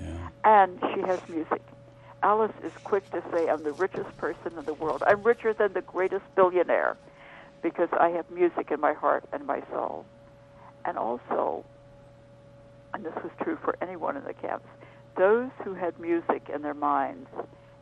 Yeah. 0.00 0.28
and 0.44 0.78
she 0.94 1.00
has 1.02 1.20
music. 1.28 1.62
Alice 2.22 2.52
is 2.64 2.72
quick 2.84 3.08
to 3.10 3.22
say, 3.32 3.48
I'm 3.48 3.62
the 3.62 3.72
richest 3.72 4.16
person 4.16 4.58
in 4.58 4.64
the 4.64 4.74
world. 4.74 5.02
I'm 5.06 5.22
richer 5.22 5.52
than 5.52 5.72
the 5.72 5.82
greatest 5.82 6.24
billionaire 6.34 6.96
because 7.62 7.88
I 7.92 8.08
have 8.10 8.30
music 8.30 8.70
in 8.70 8.80
my 8.80 8.92
heart 8.92 9.24
and 9.32 9.46
my 9.46 9.62
soul. 9.70 10.04
And 10.84 10.96
also, 10.96 11.64
and 12.94 13.04
this 13.04 13.14
was 13.16 13.32
true 13.42 13.58
for 13.62 13.76
anyone 13.80 14.16
in 14.16 14.24
the 14.24 14.34
camps, 14.34 14.66
those 15.16 15.50
who 15.64 15.74
had 15.74 15.98
music 15.98 16.48
in 16.52 16.62
their 16.62 16.74
minds, 16.74 17.28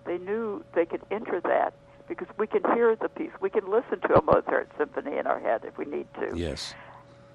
they 0.06 0.18
knew 0.18 0.64
they 0.74 0.86
could 0.86 1.02
enter 1.10 1.40
that 1.40 1.74
because 2.08 2.28
we 2.38 2.46
can 2.46 2.62
hear 2.74 2.94
the 2.96 3.08
piece. 3.08 3.30
We 3.40 3.50
can 3.50 3.70
listen 3.70 4.00
to 4.08 4.18
a 4.18 4.22
Mozart 4.22 4.68
symphony 4.76 5.16
in 5.16 5.26
our 5.26 5.40
head 5.40 5.64
if 5.64 5.78
we 5.78 5.84
need 5.84 6.06
to 6.20 6.36
Yes. 6.36 6.74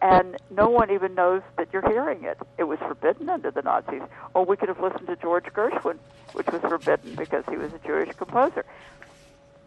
And 0.02 0.38
no 0.50 0.70
one 0.70 0.92
even 0.92 1.14
knows 1.16 1.42
that 1.58 1.68
you're 1.74 1.88
hearing 1.88 2.24
it. 2.24 2.38
It 2.58 2.64
was 2.64 2.80
forbidden 2.80 3.30
under 3.30 3.52
the 3.52 3.62
Nazis. 3.62 4.02
Or 4.34 4.46
we 4.46 4.56
could 4.56 4.70
have 4.70 4.80
listened 4.80 5.08
to 5.08 5.16
George 5.18 5.46
Gershwin, 5.46 5.98
which 6.34 6.48
was 6.48 6.62
forbidden 6.62 7.16
because 7.16 7.44
he 7.50 7.58
was 7.58 7.74
a 7.74 7.80
Jewish 7.80 8.16
composer. 8.16 8.66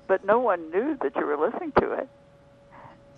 But 0.06 0.24
no 0.24 0.38
one 0.38 0.70
knew 0.70 0.96
that 1.02 1.14
you 1.16 1.26
were 1.26 1.36
listening 1.36 1.72
to 1.72 1.92
it. 1.92 2.08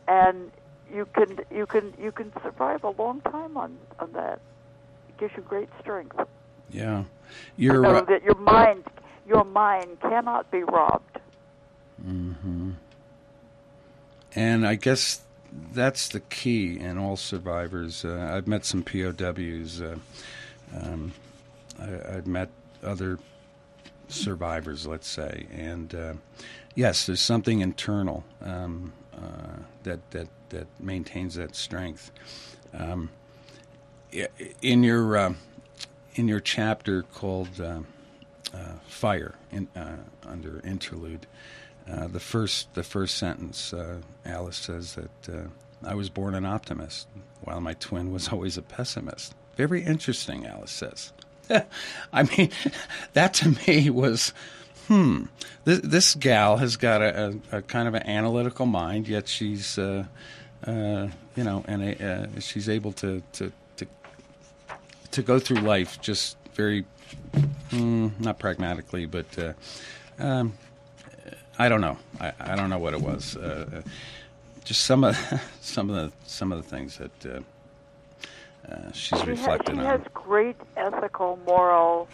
And 0.08 0.50
you 0.92 1.06
can 1.06 1.40
you 1.50 1.66
can 1.66 1.94
you 2.00 2.12
can 2.12 2.32
survive 2.42 2.84
a 2.84 2.90
long 2.90 3.20
time 3.22 3.56
on 3.56 3.76
on 3.98 4.12
that. 4.12 4.40
It 5.08 5.18
gives 5.18 5.34
you 5.36 5.42
great 5.42 5.68
strength. 5.80 6.16
Yeah. 6.70 7.04
You 7.56 7.72
You're 7.72 8.02
that 8.02 8.22
your 8.22 8.34
mind 8.36 8.84
your 9.26 9.44
mind 9.44 10.00
cannot 10.00 10.50
be 10.50 10.62
robbed. 10.62 11.20
Mm-hmm. 12.04 12.72
And 14.34 14.66
I 14.66 14.74
guess 14.74 15.23
that's 15.72 16.08
the 16.08 16.20
key 16.20 16.78
in 16.78 16.98
all 16.98 17.16
survivors. 17.16 18.04
Uh, 18.04 18.30
I've 18.32 18.46
met 18.46 18.64
some 18.64 18.82
POWs. 18.82 19.80
Uh, 19.80 19.96
um, 20.74 21.12
I, 21.80 22.12
have 22.12 22.26
met 22.26 22.50
other 22.82 23.18
survivors, 24.08 24.86
let's 24.86 25.08
say, 25.08 25.46
and 25.52 25.94
uh, 25.94 26.14
yes, 26.74 27.06
there's 27.06 27.20
something 27.20 27.60
internal 27.60 28.24
um, 28.42 28.92
uh, 29.16 29.58
that 29.84 30.10
that 30.10 30.28
that 30.50 30.66
maintains 30.80 31.34
that 31.36 31.54
strength. 31.54 32.10
Um, 32.72 33.10
in 34.62 34.82
your 34.84 35.16
uh, 35.16 35.34
in 36.14 36.28
your 36.28 36.40
chapter 36.40 37.02
called 37.02 37.60
uh, 37.60 37.80
"Fire," 38.86 39.34
in, 39.50 39.68
under 40.24 40.60
interlude. 40.64 41.26
Uh, 41.90 42.06
the 42.06 42.20
first 42.20 42.72
the 42.74 42.82
first 42.82 43.16
sentence, 43.16 43.72
uh, 43.72 43.98
Alice 44.24 44.56
says 44.56 44.94
that 44.94 45.28
uh, 45.28 45.48
I 45.86 45.94
was 45.94 46.08
born 46.08 46.34
an 46.34 46.46
optimist, 46.46 47.08
while 47.42 47.60
my 47.60 47.74
twin 47.74 48.12
was 48.12 48.28
always 48.32 48.56
a 48.56 48.62
pessimist. 48.62 49.34
Very 49.56 49.82
interesting, 49.82 50.46
Alice 50.46 50.70
says. 50.70 51.12
I 52.12 52.22
mean, 52.22 52.50
that 53.12 53.34
to 53.34 53.56
me 53.66 53.90
was, 53.90 54.32
hmm, 54.88 55.24
this, 55.64 55.80
this 55.80 56.14
gal 56.14 56.56
has 56.56 56.76
got 56.76 57.02
a, 57.02 57.34
a, 57.52 57.58
a, 57.58 57.62
kind 57.62 57.86
of 57.86 57.94
an 57.94 58.02
analytical 58.04 58.64
mind, 58.64 59.06
yet 59.06 59.28
she's, 59.28 59.78
uh, 59.78 60.04
uh, 60.66 61.08
you 61.36 61.44
know, 61.44 61.64
and 61.68 61.82
a, 61.82 62.40
she's 62.40 62.68
able 62.68 62.92
to, 62.92 63.22
to 63.32 63.52
to 63.76 63.86
to 65.10 65.22
go 65.22 65.38
through 65.38 65.58
life 65.58 66.00
just 66.00 66.38
very, 66.54 66.86
mm, 67.70 68.18
not 68.18 68.38
pragmatically, 68.38 69.04
but. 69.04 69.26
Um, 70.18 70.54
I 71.58 71.68
don't 71.68 71.80
know. 71.80 71.96
I, 72.20 72.32
I 72.40 72.56
don't 72.56 72.70
know 72.70 72.78
what 72.78 72.94
it 72.94 73.00
was. 73.00 73.36
Uh, 73.36 73.66
uh 73.72 73.88
just 74.64 74.82
some 74.82 75.04
of 75.04 75.16
some 75.60 75.90
of 75.90 75.96
the 75.96 76.12
some 76.26 76.52
of 76.52 76.62
the 76.62 76.68
things 76.68 76.98
that 76.98 77.26
uh, 77.26 77.40
uh, 78.70 78.92
she's 78.92 79.20
she 79.20 79.26
reflected 79.26 79.76
has, 79.76 79.84
she 79.84 79.86
on. 79.86 79.98
She 79.98 80.02
has 80.02 80.12
great 80.14 80.56
ethical, 80.76 81.38
moral 81.46 82.08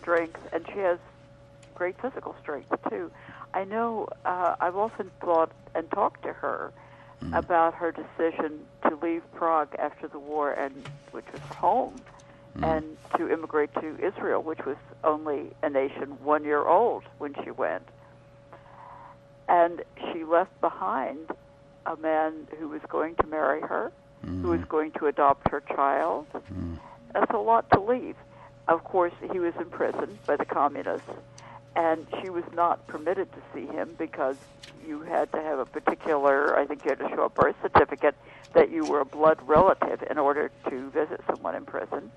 strength, 0.00 0.40
and 0.52 0.64
she 0.72 0.78
has 0.78 0.98
great 1.74 2.00
physical 2.00 2.34
strength 2.40 2.74
too. 2.88 3.10
I 3.54 3.64
know. 3.64 4.08
Uh, 4.24 4.56
I've 4.60 4.76
often 4.76 5.10
thought 5.20 5.50
and 5.74 5.90
talked 5.90 6.22
to 6.22 6.32
her 6.32 6.72
mm. 7.22 7.36
about 7.36 7.74
her 7.74 7.92
decision 7.92 8.60
to 8.88 8.96
leave 9.02 9.22
Prague 9.34 9.74
after 9.78 10.08
the 10.08 10.18
war, 10.18 10.52
and 10.52 10.88
which 11.10 11.26
was 11.32 11.42
home, 11.56 11.96
mm. 12.56 12.76
and 12.76 12.96
to 13.18 13.30
immigrate 13.30 13.74
to 13.74 13.98
Israel, 14.02 14.42
which 14.42 14.64
was 14.64 14.76
only 15.04 15.50
a 15.62 15.68
nation 15.68 16.16
one 16.22 16.44
year 16.44 16.64
old 16.66 17.02
when 17.18 17.34
she 17.42 17.50
went 17.50 17.88
and 19.52 19.82
she 20.10 20.24
left 20.24 20.58
behind 20.62 21.30
a 21.84 21.94
man 21.96 22.48
who 22.58 22.68
was 22.68 22.80
going 22.88 23.14
to 23.16 23.26
marry 23.26 23.60
her, 23.60 23.92
mm-hmm. 24.24 24.42
who 24.42 24.48
was 24.48 24.60
mm-hmm. 24.60 24.70
going 24.70 24.90
to 24.92 25.06
adopt 25.06 25.50
her 25.50 25.60
child. 25.60 26.26
Mm-hmm. 26.32 26.76
That's 27.12 27.30
a 27.32 27.38
lot 27.38 27.70
to 27.72 27.80
leave. 27.80 28.16
Of 28.66 28.82
course, 28.82 29.12
he 29.30 29.38
was 29.38 29.52
imprisoned 29.56 30.18
by 30.26 30.36
the 30.36 30.46
communists, 30.46 31.10
and 31.76 32.06
she 32.22 32.30
was 32.30 32.44
not 32.54 32.86
permitted 32.86 33.28
to 33.32 33.38
see 33.52 33.66
him 33.66 33.94
because 33.98 34.36
you 34.86 35.02
had 35.02 35.30
to 35.32 35.42
have 35.42 35.58
a 35.58 35.66
particular, 35.66 36.58
I 36.58 36.64
think 36.64 36.84
you 36.84 36.90
had 36.90 37.00
to 37.00 37.08
show 37.10 37.24
a 37.24 37.28
birth 37.28 37.56
certificate 37.60 38.14
that 38.54 38.70
you 38.70 38.86
were 38.86 39.00
a 39.00 39.04
blood 39.04 39.38
relative 39.46 40.02
in 40.10 40.16
order 40.16 40.50
to 40.70 40.90
visit 40.90 41.20
someone 41.26 41.54
in 41.54 41.66
prison. 41.66 42.10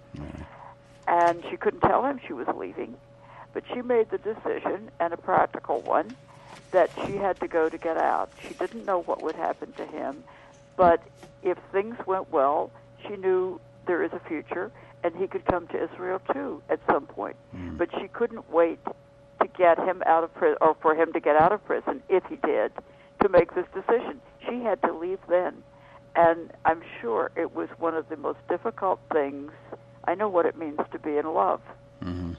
And 1.07 1.43
she 1.49 1.57
couldn't 1.57 1.81
tell 1.81 2.05
him 2.05 2.21
she 2.25 2.33
was 2.33 2.47
leaving, 2.55 2.95
but 3.53 3.63
she 3.73 3.81
made 3.81 4.09
the 4.09 4.19
decision, 4.19 4.89
and 5.01 5.13
a 5.13 5.17
practical 5.17 5.81
one, 5.81 6.15
that 6.71 6.89
she 7.05 7.15
had 7.15 7.39
to 7.39 7.47
go 7.47 7.69
to 7.69 7.77
get 7.77 7.97
out. 7.97 8.29
She 8.47 8.53
didn't 8.53 8.85
know 8.85 9.01
what 9.01 9.21
would 9.21 9.35
happen 9.35 9.71
to 9.73 9.85
him, 9.85 10.23
but 10.75 11.01
if 11.43 11.57
things 11.71 11.95
went 12.05 12.31
well, 12.31 12.71
she 13.07 13.15
knew 13.15 13.59
there 13.85 14.03
is 14.03 14.11
a 14.13 14.19
future, 14.27 14.71
and 15.03 15.15
he 15.15 15.27
could 15.27 15.45
come 15.45 15.67
to 15.67 15.83
Israel 15.83 16.21
too 16.33 16.61
at 16.69 16.79
some 16.87 17.05
point. 17.05 17.35
Mm. 17.55 17.77
But 17.77 17.89
she 17.99 18.07
couldn't 18.07 18.49
wait 18.49 18.79
to 19.41 19.47
get 19.57 19.77
him 19.77 20.01
out 20.05 20.23
of 20.23 20.33
prison, 20.33 20.57
or 20.61 20.75
for 20.81 20.95
him 20.95 21.13
to 21.13 21.19
get 21.19 21.35
out 21.35 21.51
of 21.51 21.63
prison 21.65 22.01
if 22.09 22.23
he 22.25 22.35
did, 22.37 22.71
to 23.21 23.29
make 23.29 23.53
this 23.53 23.67
decision. 23.73 24.19
She 24.47 24.61
had 24.61 24.81
to 24.83 24.93
leave 24.93 25.19
then, 25.29 25.63
and 26.15 26.51
I'm 26.65 26.81
sure 27.01 27.31
it 27.35 27.55
was 27.55 27.69
one 27.77 27.95
of 27.95 28.09
the 28.09 28.17
most 28.17 28.39
difficult 28.49 28.99
things. 29.11 29.51
I 30.07 30.15
know 30.15 30.29
what 30.29 30.45
it 30.45 30.57
means 30.57 30.79
to 30.91 30.99
be 30.99 31.17
in 31.17 31.25
love. 31.33 31.61
Mm-hmm 32.03 32.33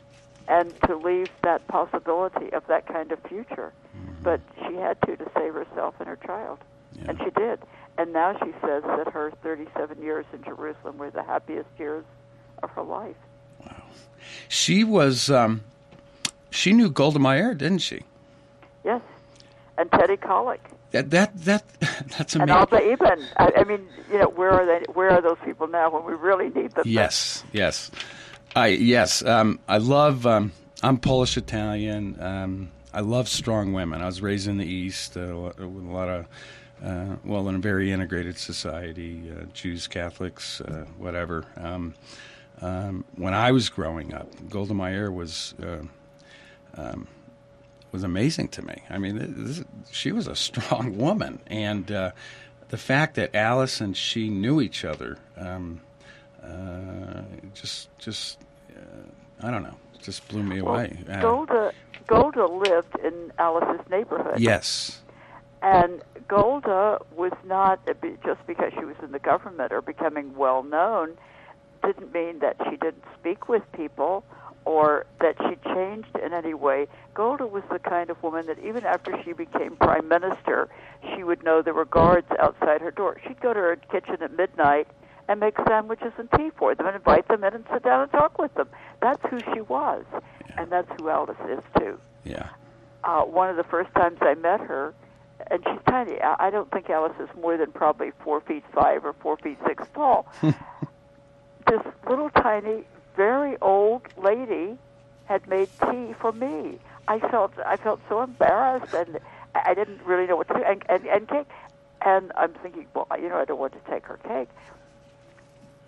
and 0.48 0.72
to 0.82 0.96
leave 0.96 1.28
that 1.42 1.66
possibility 1.68 2.52
of 2.52 2.66
that 2.68 2.86
kind 2.86 3.12
of 3.12 3.18
future. 3.28 3.72
But 4.26 4.40
she 4.66 4.74
had 4.74 5.00
to 5.02 5.16
to 5.16 5.30
save 5.36 5.54
herself 5.54 5.94
and 6.00 6.08
her 6.08 6.18
child, 6.26 6.58
yeah. 6.94 7.04
and 7.10 7.18
she 7.18 7.30
did. 7.30 7.60
And 7.96 8.12
now 8.12 8.36
she 8.42 8.50
says 8.60 8.82
that 8.82 9.08
her 9.12 9.30
37 9.40 10.02
years 10.02 10.26
in 10.32 10.42
Jerusalem 10.42 10.98
were 10.98 11.10
the 11.10 11.22
happiest 11.22 11.68
years 11.78 12.04
of 12.60 12.70
her 12.70 12.82
life. 12.82 13.14
Wow, 13.60 13.84
she 14.48 14.82
was. 14.82 15.30
Um, 15.30 15.62
she 16.50 16.72
knew 16.72 16.90
Golda 16.90 17.20
Meir, 17.20 17.54
didn't 17.54 17.78
she? 17.78 18.00
Yes, 18.82 19.00
and 19.78 19.92
Teddy 19.92 20.16
Kollek. 20.16 20.58
That 20.90 21.10
that 21.10 21.44
that 21.44 21.62
that's 22.18 22.34
amazing. 22.34 22.40
And 22.40 22.50
Abba 22.50 22.82
Eban. 22.82 23.24
I, 23.36 23.52
I 23.58 23.62
mean, 23.62 23.86
you 24.10 24.18
know, 24.18 24.30
where 24.30 24.50
are 24.50 24.66
they? 24.66 24.84
Where 24.92 25.10
are 25.10 25.22
those 25.22 25.38
people 25.44 25.68
now 25.68 25.88
when 25.88 26.04
we 26.04 26.14
really 26.14 26.48
need 26.48 26.72
them? 26.72 26.82
Yes, 26.84 27.44
yes. 27.52 27.92
I 28.56 28.66
yes, 28.66 29.24
um, 29.24 29.60
I 29.68 29.78
love. 29.78 30.26
Um, 30.26 30.50
I'm 30.82 30.98
Polish 30.98 31.36
Italian. 31.36 32.20
Um, 32.20 32.70
I 32.96 33.00
love 33.00 33.28
strong 33.28 33.74
women. 33.74 34.00
I 34.00 34.06
was 34.06 34.22
raised 34.22 34.48
in 34.48 34.56
the 34.56 34.64
East 34.64 35.18
uh, 35.18 35.36
with 35.58 35.58
a 35.58 35.66
lot 35.66 36.08
of, 36.08 36.26
uh, 36.82 37.16
well, 37.26 37.46
in 37.50 37.56
a 37.56 37.58
very 37.58 37.92
integrated 37.92 38.38
society, 38.38 39.30
uh, 39.30 39.44
Jews, 39.52 39.86
Catholics, 39.86 40.62
uh, 40.62 40.86
whatever. 40.96 41.44
Um, 41.58 41.92
um, 42.62 43.04
when 43.16 43.34
I 43.34 43.52
was 43.52 43.68
growing 43.68 44.14
up, 44.14 44.28
Golda 44.48 44.72
Meir 44.72 45.12
was 45.12 45.52
uh, 45.62 45.82
um, 46.78 47.06
was 47.92 48.02
amazing 48.02 48.48
to 48.48 48.62
me. 48.62 48.82
I 48.88 48.96
mean, 48.96 49.44
this, 49.44 49.62
she 49.90 50.10
was 50.10 50.26
a 50.26 50.34
strong 50.34 50.96
woman, 50.96 51.40
and 51.48 51.92
uh, 51.92 52.12
the 52.70 52.78
fact 52.78 53.16
that 53.16 53.34
Alice 53.34 53.82
and 53.82 53.94
she 53.94 54.30
knew 54.30 54.62
each 54.62 54.86
other. 54.86 55.18
Um, 55.36 55.82
just 57.52 57.90
just 57.98 58.38
I 59.42 59.50
don't 59.50 59.64
know, 59.64 59.76
just 60.02 60.28
blew 60.28 60.42
me 60.42 60.60
well, 60.60 60.74
away. 60.74 60.98
Uh, 61.08 61.20
Golda 61.20 61.72
Golda 62.06 62.46
lived 62.46 62.96
in 63.02 63.32
Alice's 63.38 63.84
neighborhood. 63.90 64.38
Yes. 64.38 65.00
And 65.62 66.02
Golda 66.28 66.98
was 67.14 67.32
not 67.44 67.80
just 68.24 68.46
because 68.46 68.72
she 68.78 68.84
was 68.84 68.96
in 69.02 69.12
the 69.12 69.18
government 69.18 69.72
or 69.72 69.82
becoming 69.82 70.36
well 70.36 70.62
known 70.62 71.16
didn't 71.84 72.12
mean 72.12 72.40
that 72.40 72.56
she 72.64 72.76
didn't 72.76 73.04
speak 73.18 73.48
with 73.48 73.62
people 73.72 74.24
or 74.64 75.06
that 75.20 75.36
she 75.38 75.56
changed 75.72 76.16
in 76.22 76.32
any 76.32 76.54
way. 76.54 76.88
Golda 77.14 77.46
was 77.46 77.62
the 77.70 77.78
kind 77.78 78.10
of 78.10 78.20
woman 78.22 78.46
that 78.46 78.58
even 78.58 78.84
after 78.84 79.20
she 79.22 79.32
became 79.32 79.76
prime 79.76 80.08
minister, 80.08 80.68
she 81.14 81.22
would 81.22 81.44
know 81.44 81.62
there 81.62 81.74
were 81.74 81.84
guards 81.84 82.26
outside 82.40 82.80
her 82.80 82.90
door. 82.90 83.16
She'd 83.26 83.40
go 83.40 83.54
to 83.54 83.60
her 83.60 83.76
kitchen 83.76 84.16
at 84.20 84.36
midnight 84.36 84.88
and 85.28 85.40
make 85.40 85.56
sandwiches 85.66 86.12
and 86.18 86.30
tea 86.36 86.50
for 86.56 86.74
them 86.74 86.86
and 86.86 86.96
invite 86.96 87.26
them 87.28 87.42
in 87.44 87.54
and 87.54 87.64
sit 87.72 87.82
down 87.82 88.02
and 88.02 88.10
talk 88.12 88.38
with 88.38 88.54
them. 88.54 88.68
That's 89.00 89.22
who 89.28 89.38
she 89.52 89.60
was, 89.60 90.04
yeah. 90.12 90.62
and 90.62 90.70
that's 90.70 90.88
who 90.98 91.08
Alice 91.08 91.36
is 91.48 91.62
too. 91.78 91.98
Yeah. 92.24 92.48
Uh, 93.04 93.22
one 93.22 93.50
of 93.50 93.56
the 93.56 93.64
first 93.64 93.92
times 93.94 94.18
I 94.20 94.34
met 94.34 94.60
her, 94.60 94.94
and 95.50 95.62
she's 95.64 95.80
tiny. 95.88 96.20
I 96.20 96.50
don't 96.50 96.70
think 96.70 96.90
Alice 96.90 97.16
is 97.20 97.28
more 97.40 97.56
than 97.56 97.70
probably 97.72 98.12
four 98.24 98.40
feet 98.40 98.64
five 98.74 99.04
or 99.04 99.12
four 99.14 99.36
feet 99.36 99.58
six 99.66 99.84
tall. 99.94 100.26
this 100.42 101.80
little 102.08 102.30
tiny, 102.30 102.84
very 103.16 103.56
old 103.60 104.02
lady 104.16 104.76
had 105.26 105.46
made 105.48 105.68
tea 105.90 106.14
for 106.20 106.32
me. 106.32 106.78
I 107.08 107.18
felt 107.18 107.52
I 107.64 107.76
felt 107.76 108.00
so 108.08 108.22
embarrassed, 108.22 108.94
and 108.94 109.18
I 109.54 109.74
didn't 109.74 110.00
really 110.04 110.26
know 110.26 110.36
what 110.36 110.48
to 110.48 110.54
do. 110.54 110.62
And 110.64 110.82
and, 110.88 111.06
and 111.06 111.28
cake, 111.28 111.46
and 112.04 112.32
I'm 112.36 112.52
thinking, 112.54 112.86
well, 112.94 113.06
you 113.20 113.28
know, 113.28 113.36
I 113.36 113.44
don't 113.44 113.58
want 113.58 113.72
to 113.72 113.90
take 113.90 114.06
her 114.06 114.18
cake. 114.26 114.48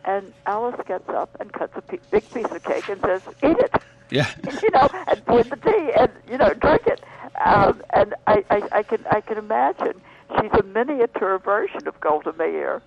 And 0.05 0.33
Alice 0.47 0.81
gets 0.87 1.09
up 1.09 1.37
and 1.41 1.53
cuts 1.53 1.77
a 1.77 1.83
big 1.83 2.31
piece 2.33 2.47
of 2.47 2.63
cake 2.63 2.89
and 2.89 3.01
says, 3.01 3.23
"Eat 3.43 3.59
it." 3.59 3.83
Yeah. 4.11 4.31
you 4.63 4.71
know, 4.71 4.89
and 5.07 5.25
pour 5.27 5.43
the 5.43 5.57
tea 5.57 5.93
and 5.99 6.11
you 6.31 6.39
know 6.39 6.55
drink 6.55 6.87
it. 6.87 7.03
Um, 7.45 7.83
and 7.91 8.15
I, 8.27 8.45
I, 8.51 8.63
I 8.73 8.83
can 8.83 9.05
I 9.11 9.21
can 9.21 9.39
imagine 9.39 10.01
she's 10.41 10.53
a 10.53 10.63
miniature 10.63 11.39
version 11.39 11.87
of 11.87 12.01
Golda 12.01 12.33
Meir. 12.33 12.83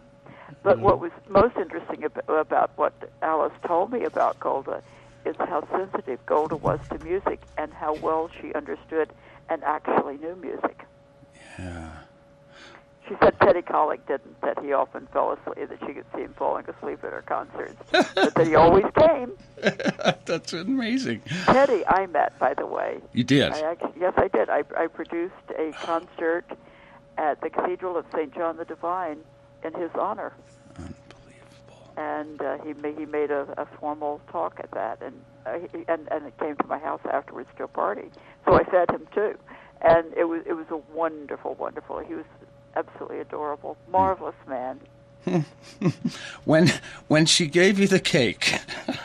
But 0.64 0.76
mm-hmm. 0.76 0.84
what 0.84 1.00
was 1.00 1.12
most 1.30 1.58
interesting 1.58 2.04
ab- 2.04 2.24
about 2.28 2.72
what 2.76 2.94
Alice 3.22 3.54
told 3.66 3.92
me 3.92 4.04
about 4.04 4.40
Golda 4.40 4.84
is 5.26 5.36
how 5.38 5.68
sensitive 5.72 6.24
Golda 6.26 6.56
was 6.56 6.80
to 6.90 7.00
music 7.00 7.42
and 7.58 7.74
how 7.74 7.96
well 7.96 8.30
she 8.40 8.54
understood 8.54 9.12
and 9.50 9.64
actually 9.64 10.18
knew 10.18 10.36
music. 10.36 10.86
Yeah. 11.58 11.92
She 13.12 13.18
said 13.22 13.38
Teddy 13.42 13.62
Kollek 13.62 14.06
didn't. 14.08 14.40
That 14.42 14.64
he 14.64 14.72
often 14.74 15.08
fell 15.12 15.32
asleep. 15.34 15.70
That 15.70 15.80
she 15.86 15.94
could 15.94 16.06
see 16.16 16.22
him 16.22 16.34
falling 16.38 16.66
asleep 16.70 17.04
at 17.04 17.12
her 17.12 17.24
concerts, 17.24 17.76
but 17.92 18.36
that 18.36 18.48
he 18.48 18.56
always 18.56 18.86
came. 18.98 19.34
That's 20.26 20.54
amazing. 20.54 21.22
Teddy, 21.46 21.86
I 21.88 22.06
met, 22.08 22.38
by 22.40 22.54
the 22.54 22.66
way. 22.66 23.00
You 23.14 23.24
did. 23.24 23.52
I 23.52 23.60
actually, 23.72 24.00
yes, 24.00 24.14
I 24.18 24.28
did. 24.30 24.50
I, 24.50 24.64
I 24.78 24.88
produced 24.88 25.34
a 25.58 25.72
concert 25.74 26.46
at 27.18 27.42
the 27.42 27.50
Cathedral 27.50 27.98
of 27.98 28.06
St. 28.14 28.34
John 28.34 28.58
the 28.58 28.66
Divine 28.66 29.20
in 29.64 29.74
his 29.74 29.92
honor. 29.96 30.34
Unbelievable. 30.78 31.94
and 31.98 32.42
uh, 32.42 32.58
he 32.64 32.74
he 32.98 33.06
made 33.06 33.32
a, 33.32 33.48
a 33.58 33.66
formal 33.80 34.22
talk 34.32 34.60
at 34.60 34.72
that, 34.72 35.02
and 35.02 35.22
uh, 35.46 35.60
he, 35.72 35.84
and 35.90 36.08
and 36.12 36.28
it 36.28 36.38
came 36.40 36.56
to 36.56 36.68
my 36.68 36.80
house 36.80 37.02
afterwards 37.12 37.50
to 37.58 37.66
a 37.66 37.68
party. 37.68 38.10
So 38.46 38.54
I 38.54 38.64
fed 38.64 38.90
him 38.90 39.06
too, 39.14 39.38
and 39.82 40.14
it 40.16 40.26
was 40.26 40.44
it 40.46 40.54
was 40.54 40.68
a 40.70 40.78
wonderful, 40.96 41.56
wonderful. 41.56 42.00
He 42.00 42.16
was 42.16 42.26
absolutely 42.76 43.20
adorable, 43.20 43.78
marvelous 43.90 44.36
man. 44.48 44.80
when 46.46 46.72
when 47.08 47.26
she 47.26 47.46
gave 47.46 47.78
you 47.78 47.88
the 47.88 48.00
cake, 48.00 48.60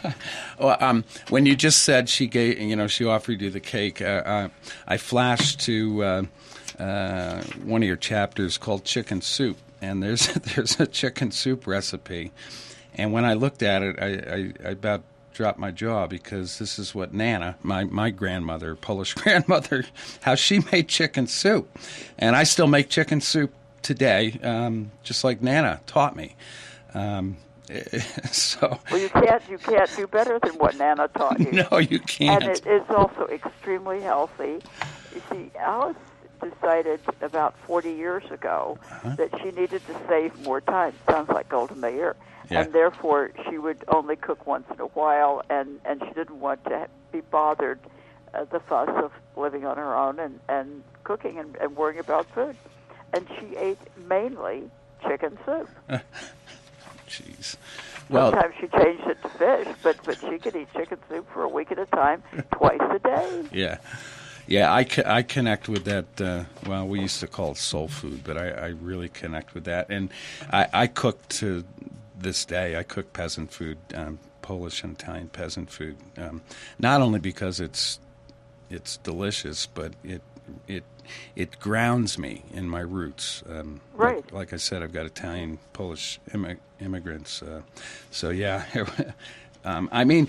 well, 0.59 0.77
um, 0.81 1.05
when 1.29 1.45
you 1.45 1.55
just 1.55 1.83
said 1.83 2.09
she 2.09 2.27
gave, 2.27 2.59
you 2.59 2.75
know, 2.75 2.87
she 2.87 3.05
offered 3.05 3.41
you 3.41 3.51
the 3.51 3.61
cake, 3.61 4.01
uh, 4.01 4.23
uh, 4.25 4.49
I 4.89 4.97
flashed 4.97 5.61
to 5.61 6.03
uh, 6.03 6.23
uh, 6.79 7.43
one 7.65 7.83
of 7.83 7.87
your 7.87 7.97
chapters 7.97 8.57
called 8.57 8.85
chicken 8.85 9.21
soup, 9.21 9.59
and 9.83 10.03
there's 10.03 10.27
there's 10.55 10.81
a 10.81 10.87
chicken 10.87 11.31
soup 11.31 11.67
recipe, 11.67 12.33
and 12.95 13.13
when 13.13 13.27
I 13.27 13.35
looked 13.35 13.63
at 13.63 13.83
it, 13.83 13.99
I, 14.01 14.07
I, 14.07 14.69
I 14.69 14.71
about 14.71 15.03
dropped 15.37 15.59
my 15.59 15.71
jaw 15.71 16.07
because 16.07 16.59
this 16.59 16.79
is 16.79 16.95
what 16.95 17.13
Nana, 17.13 17.57
my 17.63 17.85
my 17.85 18.11
grandmother, 18.11 18.75
Polish 18.75 19.13
grandmother, 19.23 19.85
how 20.23 20.35
she 20.35 20.61
made 20.73 20.89
chicken 20.89 21.27
soup, 21.27 21.79
and 22.19 22.35
I 22.35 22.43
still 22.45 22.67
make 22.67 22.89
chicken 22.89 23.21
soup 23.21 23.53
today, 23.83 24.41
um, 24.43 24.91
just 25.03 25.23
like 25.25 25.43
Nana 25.43 25.81
taught 25.87 26.17
me. 26.17 26.35
Um, 26.95 27.37
so 28.33 28.79
Well, 28.91 29.01
you 29.01 29.11
can't 29.11 29.43
you 29.51 29.59
can't 29.59 29.95
do 29.95 30.07
better 30.07 30.39
than 30.39 30.55
what 30.55 30.77
Nana 30.79 31.09
taught 31.09 31.39
you. 31.53 31.53
no, 31.71 31.79
you 31.79 31.99
can't. 32.01 32.43
And 32.43 32.53
it 32.53 32.67
is 32.67 32.83
also 32.89 33.27
extremely 33.27 34.01
healthy. 34.01 34.63
You 35.15 35.23
see, 35.31 35.51
Alice 35.59 35.97
decided 36.41 37.01
about 37.23 37.55
40 37.67 37.93
years 37.93 38.25
ago 38.31 38.79
Uh-huh. 38.91 39.17
that 39.17 39.31
she 39.41 39.51
needed 39.53 39.83
to 39.87 39.95
save 40.09 40.39
more 40.43 40.61
time. 40.61 40.93
Sounds 41.11 41.29
like 41.31 41.49
Golda 41.49 41.75
Meir. 41.75 42.17
Yeah. 42.51 42.61
And 42.63 42.73
therefore, 42.73 43.33
she 43.49 43.59
would 43.59 43.83
only 43.89 44.15
cook 44.17 44.47
once 44.47 44.67
in 44.73 44.81
a 44.81 44.87
while, 44.87 45.43
and, 45.51 45.81
and 45.85 46.01
she 46.07 46.13
didn't 46.15 46.39
want 46.41 46.63
to 46.65 46.87
be 47.11 47.21
bothered 47.21 47.81
uh, 48.35 48.45
the 48.45 48.61
fuss 48.61 48.89
of 49.03 49.11
living 49.37 49.65
on 49.65 49.77
her 49.77 49.97
own 49.97 50.19
and, 50.21 50.39
and 50.49 50.83
cooking 51.03 51.39
and, 51.39 51.57
and 51.57 51.75
worrying 51.77 51.99
about 51.99 52.27
food. 52.35 52.57
And 53.13 53.27
she 53.41 53.57
ate 53.57 53.79
mainly 54.09 54.71
chicken 55.03 55.37
soup. 55.45 55.69
Jeez. 57.09 57.57
Well, 58.09 58.31
Sometimes 58.31 58.55
she 58.61 58.69
changed 58.69 59.07
it 59.09 59.21
to 59.23 59.29
fish, 59.31 59.69
but 59.83 59.97
but 60.05 60.19
she 60.21 60.39
could 60.39 60.55
eat 60.55 60.69
chicken 60.77 60.99
soup 61.09 61.27
for 61.33 61.43
a 61.43 61.49
week 61.49 61.73
at 61.73 61.79
a 61.79 61.87
time, 61.87 62.23
twice 62.53 62.81
a 62.81 62.99
day. 63.01 63.45
yeah. 63.53 63.79
Yeah, 64.47 64.73
I, 64.73 64.87
I 65.05 65.23
connect 65.23 65.69
with 65.69 65.85
that. 65.85 66.21
Uh, 66.21 66.45
well, 66.67 66.87
we 66.87 67.01
used 67.01 67.21
to 67.21 67.27
call 67.27 67.53
it 67.53 67.57
soul 67.57 67.89
food, 67.89 68.23
but 68.25 68.37
I, 68.39 68.51
I 68.51 68.67
really 68.69 69.09
connect 69.09 69.55
with 69.55 69.65
that. 69.65 69.91
And 69.91 70.11
I, 70.53 70.69
I 70.73 70.87
cook 70.87 71.27
to 71.31 71.65
this 72.19 72.45
day. 72.45 72.77
I 72.77 72.83
cook 72.83 73.13
peasant 73.13 73.53
food, 73.53 73.79
um, 73.95 74.19
Polish 74.43 74.85
and 74.85 74.93
Italian 74.95 75.29
peasant 75.29 75.71
food. 75.71 75.97
Um, 76.17 76.43
not 76.79 77.01
only 77.01 77.19
because 77.19 77.59
it's 77.61 77.99
it's 78.71 78.97
delicious, 78.99 79.67
but 79.67 79.93
it 80.05 80.23
it 80.69 80.85
it 81.35 81.59
grounds 81.59 82.19
me 82.19 82.43
in 82.53 82.69
my 82.69 82.81
roots. 82.81 83.43
Um, 83.49 83.81
Right. 83.95 84.17
Like, 84.27 84.33
like 84.33 84.53
I 84.53 84.57
said, 84.57 84.83
I've 84.83 84.93
got 84.93 85.07
Italian, 85.07 85.59
Polish 85.73 86.21
immi- 86.31 86.59
immigrants. 86.81 87.43
Uh, 87.43 87.63
so 88.11 88.31
yeah, 88.31 88.65
um, 89.65 89.89
I 89.91 90.05
mean, 90.05 90.29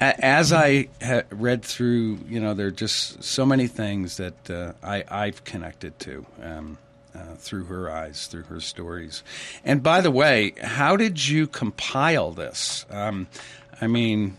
as 0.00 0.52
I 0.52 0.88
ha- 1.02 1.22
read 1.30 1.62
through, 1.62 2.20
you 2.28 2.40
know, 2.40 2.54
there 2.54 2.68
are 2.68 2.72
just 2.72 3.22
so 3.22 3.44
many 3.44 3.66
things 3.66 4.16
that 4.16 4.50
uh, 4.50 4.72
I, 4.82 5.04
I've 5.08 5.44
connected 5.44 5.98
to 6.00 6.26
um, 6.42 6.78
uh, 7.14 7.34
through 7.36 7.64
her 7.64 7.90
eyes, 7.90 8.26
through 8.26 8.44
her 8.44 8.60
stories. 8.60 9.22
And 9.64 9.82
by 9.82 10.00
the 10.00 10.10
way, 10.10 10.54
how 10.62 10.96
did 10.96 11.26
you 11.28 11.46
compile 11.46 12.30
this? 12.32 12.86
Um, 12.90 13.26
I 13.80 13.86
mean, 13.88 14.36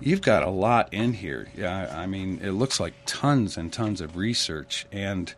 you've 0.00 0.22
got 0.22 0.42
a 0.42 0.50
lot 0.50 0.92
in 0.92 1.12
here. 1.12 1.48
Yeah, 1.56 1.94
I 1.96 2.06
mean, 2.06 2.40
it 2.42 2.52
looks 2.52 2.80
like 2.80 2.94
tons 3.06 3.56
and 3.56 3.72
tons 3.72 4.00
of 4.00 4.16
research. 4.16 4.86
And 4.90 5.32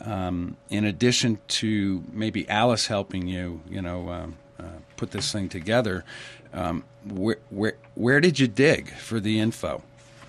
um, 0.00 0.56
in 0.68 0.84
addition 0.84 1.38
to 1.48 2.04
maybe 2.12 2.48
Alice 2.48 2.88
helping 2.88 3.26
you, 3.26 3.62
you 3.68 3.80
know, 3.80 4.10
um, 4.10 4.36
uh, 4.58 4.64
put 4.96 5.12
this 5.12 5.32
thing 5.32 5.48
together, 5.48 6.04
um, 6.52 6.84
where, 7.08 7.38
where 7.50 7.74
where 7.94 8.20
did 8.20 8.38
you 8.38 8.48
dig 8.48 8.90
for 8.94 9.20
the 9.20 9.38
info? 9.40 9.82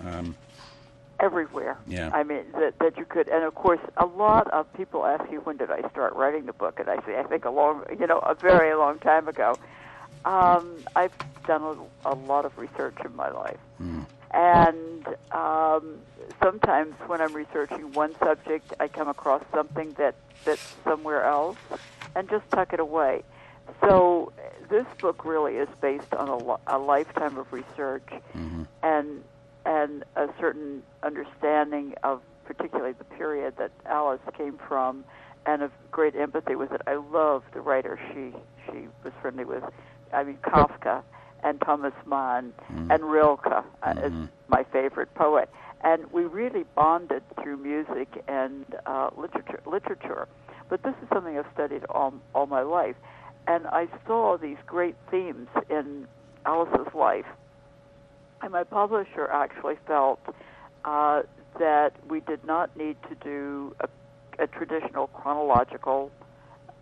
Um, 0.06 0.36
everywhere. 1.20 1.78
Yeah. 1.88 2.10
I 2.14 2.24
mean 2.24 2.44
that 2.60 2.80
that 2.80 2.98
you 2.98 3.06
could, 3.06 3.28
and 3.30 3.44
of 3.44 3.56
course, 3.56 3.80
a 3.98 4.06
lot 4.06 4.48
of 4.52 4.72
people 4.74 5.06
ask 5.06 5.30
you 5.32 5.40
when 5.42 5.58
did 5.58 5.72
I 5.72 5.88
start 5.90 6.14
writing 6.16 6.46
the 6.46 6.54
book, 6.54 6.80
and 6.80 6.90
I 6.90 6.98
say 7.06 7.18
I 7.20 7.24
think 7.24 7.46
a 7.46 7.50
long, 7.50 7.84
you 8.00 8.08
know, 8.08 8.20
a 8.20 8.36
very 8.36 8.74
long 8.76 9.00
time 9.00 9.28
ago. 9.28 9.56
Um, 10.26 10.78
I've 10.96 11.12
done 11.46 11.62
a, 12.06 12.12
a 12.12 12.16
lot 12.16 12.46
of 12.46 12.58
research 12.58 12.96
in 13.04 13.14
my 13.16 13.30
life, 13.30 13.60
and 14.32 15.08
um, 15.32 16.00
sometimes 16.42 16.94
when 17.08 17.20
I'm 17.22 17.34
researching 17.34 17.92
one 17.92 18.16
subject, 18.20 18.74
I 18.80 18.88
come 18.88 19.10
across 19.10 19.44
something 19.54 19.92
that 19.94 20.16
fits 20.36 20.76
somewhere 20.86 21.24
else, 21.24 21.58
and 22.16 22.30
just 22.30 22.50
tuck 22.52 22.72
it 22.74 22.80
away. 22.80 23.24
So 23.82 24.32
this 24.70 24.86
book 25.00 25.26
really 25.26 25.56
is 25.56 25.70
based 25.82 26.14
on 26.14 26.30
a, 26.30 26.76
a 26.76 26.80
lifetime 26.80 27.38
of 27.38 27.52
research 27.54 28.08
and 28.82 29.24
and 29.66 30.04
a 30.16 30.28
certain 30.40 30.84
understanding 31.04 31.96
of 32.04 32.22
particularly 32.46 32.94
the 32.94 33.06
period 33.06 33.56
that 33.58 33.72
Alice 33.86 34.20
came 34.38 34.58
from, 34.68 35.06
and 35.46 35.62
of 35.62 35.72
great 35.92 36.16
empathy 36.16 36.56
with 36.56 36.72
it. 36.74 36.82
I 36.86 36.96
love 36.96 37.44
the 37.54 37.62
writer 37.62 38.00
she 38.14 38.34
she 38.66 38.88
was 39.04 39.14
friendly 39.22 39.46
with. 39.46 39.64
I 40.14 40.24
mean 40.24 40.38
Kafka 40.44 41.04
and 41.44 41.60
Thomas 41.62 41.94
Mann 42.06 42.54
and 42.90 43.04
Rilke 43.04 43.48
uh, 43.48 43.94
is 44.04 44.14
my 44.48 44.64
favorite 44.72 45.14
poet, 45.16 45.50
and 45.82 46.12
we 46.12 46.24
really 46.26 46.64
bonded 46.76 47.24
through 47.42 47.58
music 47.58 48.24
and 48.28 48.66
uh, 48.86 49.10
literature. 49.18 49.62
Literature, 49.66 50.28
but 50.70 50.84
this 50.84 50.96
is 51.02 51.10
something 51.14 51.38
I've 51.38 51.46
studied 51.54 51.86
all 51.90 52.14
all 52.36 52.48
my 52.48 52.62
life, 52.62 52.96
and 53.48 53.68
I 53.68 53.88
saw 54.08 54.38
these 54.38 54.58
great 54.66 54.96
themes 55.12 55.48
in 55.70 56.08
Alice's 56.46 56.94
life 56.94 57.26
and 58.44 58.52
my 58.52 58.64
publisher 58.66 59.30
actually 59.32 59.78
felt 59.88 60.20
uh, 60.84 61.24
that 61.58 61.94
we 62.10 62.20
did 62.20 62.44
not 62.46 62.76
need 62.76 62.98
to 63.10 63.16
do 63.16 63.74
a, 63.80 63.88
a 64.38 64.48
traditional 64.48 65.08
chronological 65.08 66.12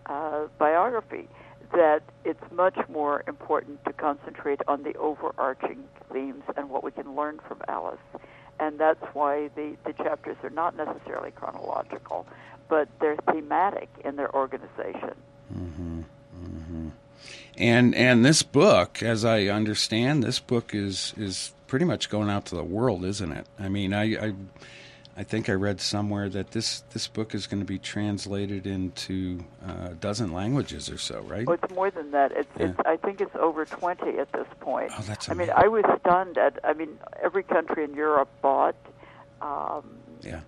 uh, 0.08 0.48
biography. 0.58 1.28
That 1.72 2.02
it's 2.26 2.44
much 2.52 2.78
more 2.90 3.24
important 3.28 3.86
to 3.86 3.94
concentrate 3.94 4.60
on 4.68 4.84
the 4.84 4.96
overarching 4.96 5.84
themes 6.12 6.44
and 6.58 6.70
what 6.70 6.84
we 6.84 6.92
can 6.92 7.16
learn 7.16 7.40
from 7.48 7.62
Alice. 7.68 8.00
And 8.60 8.78
that's 8.80 9.04
why 9.14 9.50
the, 9.56 9.78
the 9.86 9.94
chapters 9.94 10.38
are 10.44 10.50
not 10.50 10.76
necessarily 10.76 11.32
chronological, 11.32 12.28
but 12.68 12.90
they're 13.00 13.18
thematic 13.32 13.90
in 14.04 14.16
their 14.16 14.34
organization. 14.36 15.14
And 17.58 17.94
and 17.96 18.24
this 18.26 18.44
book, 18.44 19.02
as 19.04 19.26
I 19.26 19.46
understand, 19.46 20.24
this 20.24 20.40
book 20.40 20.74
is 20.74 21.14
is 21.18 21.54
pretty 21.68 21.86
much 21.86 22.10
going 22.10 22.30
out 22.30 22.46
to 22.48 22.56
the 22.56 22.64
world, 22.64 23.06
isn't 23.06 23.32
it? 23.32 23.48
I 23.60 23.70
mean, 23.70 23.94
I. 23.94 24.28
I 24.28 24.34
I 25.18 25.24
think 25.24 25.50
I 25.50 25.54
read 25.54 25.82
somewhere 25.82 26.30
that 26.30 26.52
this, 26.52 26.84
this 26.94 27.10
book 27.10 27.36
is 27.36 27.46
going 27.46 27.60
to 27.60 27.66
be 27.66 27.78
translated 27.78 28.66
into 28.66 29.44
uh, 29.62 29.90
a 29.92 29.94
dozen 29.94 30.32
languages 30.32 30.90
or 30.90 30.98
so, 30.98 31.20
right? 31.22 31.46
Well, 31.46 31.58
it's 31.62 31.74
more 31.76 31.92
than 31.92 32.12
that. 32.12 32.32
It's, 32.32 32.50
it's 32.58 32.80
I 32.86 32.96
think 32.96 33.20
it's 33.20 33.36
over 33.36 33.66
20 33.66 34.18
at 34.18 34.32
this 34.32 34.48
point. 34.62 34.90
Oh, 34.98 35.02
that's 35.02 35.30
I 35.30 35.34
mean. 35.34 35.50
I 35.54 35.68
was 35.68 35.84
stunned 36.00 36.38
at. 36.38 36.60
I 36.64 36.74
mean, 36.74 36.98
every 37.22 37.44
country 37.44 37.84
in 37.84 37.94
Europe 37.94 38.30
bought. 38.42 38.76
Um, 39.42 39.84
Yeah. 40.22 40.40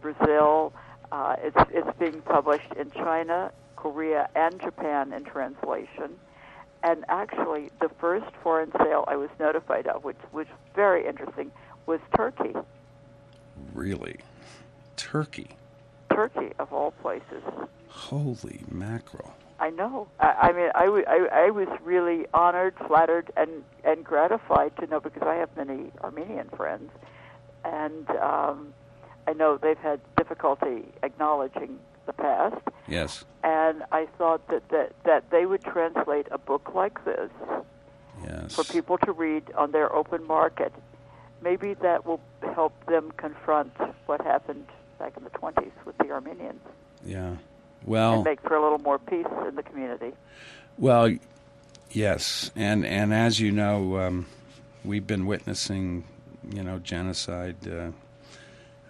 Brazil. 0.00 0.72
Uh, 1.12 1.36
it's 1.42 1.56
it's 1.70 1.98
being 1.98 2.22
published 2.22 2.72
in 2.80 2.90
China, 2.92 3.52
Korea, 3.76 4.28
and 4.34 4.58
Japan 4.60 5.12
in 5.12 5.24
translation. 5.24 6.18
And 6.82 7.04
actually, 7.08 7.70
the 7.80 7.88
first 8.00 8.26
foreign 8.42 8.70
sale 8.72 9.04
I 9.08 9.16
was 9.16 9.30
notified 9.40 9.86
of, 9.86 10.04
which 10.04 10.18
was 10.32 10.46
very 10.74 11.06
interesting, 11.06 11.50
was 11.86 12.00
Turkey. 12.16 12.54
Really? 13.74 14.16
Turkey. 14.96 15.50
Turkey, 16.10 16.52
of 16.58 16.72
all 16.72 16.92
places. 16.92 17.42
Holy 17.88 18.60
mackerel. 18.70 19.34
I 19.58 19.70
know. 19.70 20.06
I, 20.20 20.26
I 20.26 20.52
mean, 20.52 20.70
I, 20.74 20.84
w- 20.84 21.04
I, 21.08 21.46
I 21.46 21.50
was 21.50 21.68
really 21.82 22.26
honored, 22.34 22.74
flattered, 22.86 23.30
and, 23.36 23.64
and 23.84 24.04
gratified 24.04 24.76
to 24.76 24.86
know 24.86 25.00
because 25.00 25.22
I 25.22 25.34
have 25.36 25.48
many 25.56 25.90
Armenian 26.04 26.50
friends, 26.50 26.90
and 27.64 28.08
um, 28.10 28.74
I 29.26 29.32
know 29.32 29.56
they've 29.56 29.78
had 29.78 30.00
difficulty 30.16 30.84
acknowledging 31.02 31.78
the 32.06 32.12
past. 32.12 32.56
Yes. 32.88 33.24
And 33.42 33.84
I 33.92 34.06
thought 34.18 34.46
that, 34.48 34.68
that, 34.70 34.92
that 35.04 35.30
they 35.30 35.46
would 35.46 35.62
translate 35.62 36.26
a 36.30 36.38
book 36.38 36.74
like 36.74 37.04
this 37.04 37.30
yes. 38.24 38.54
for 38.54 38.64
people 38.64 38.98
to 38.98 39.12
read 39.12 39.44
on 39.56 39.72
their 39.72 39.94
open 39.94 40.26
market. 40.26 40.72
Maybe 41.42 41.74
that 41.74 42.06
will 42.06 42.20
help 42.54 42.72
them 42.86 43.12
confront 43.16 43.72
what 44.06 44.20
happened 44.22 44.66
back 44.98 45.16
in 45.16 45.24
the 45.24 45.30
20s 45.30 45.72
with 45.84 45.96
the 45.98 46.10
Armenians. 46.10 46.60
Yeah. 47.04 47.36
Well, 47.84 48.14
and 48.14 48.24
make 48.24 48.40
for 48.40 48.56
a 48.56 48.62
little 48.62 48.78
more 48.78 48.98
peace 48.98 49.26
in 49.46 49.54
the 49.54 49.62
community. 49.62 50.12
Well, 50.78 51.14
yes, 51.90 52.50
and 52.56 52.84
and 52.84 53.14
as 53.14 53.38
you 53.38 53.52
know, 53.52 53.98
um, 53.98 54.26
we've 54.84 55.06
been 55.06 55.26
witnessing, 55.26 56.04
you 56.52 56.64
know, 56.64 56.78
genocide 56.78 57.56
uh, 57.68 57.90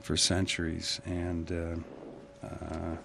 for 0.01 0.17
centuries, 0.17 1.01
and 1.05 1.53
uh, 1.53 2.47
uh, 2.47 2.97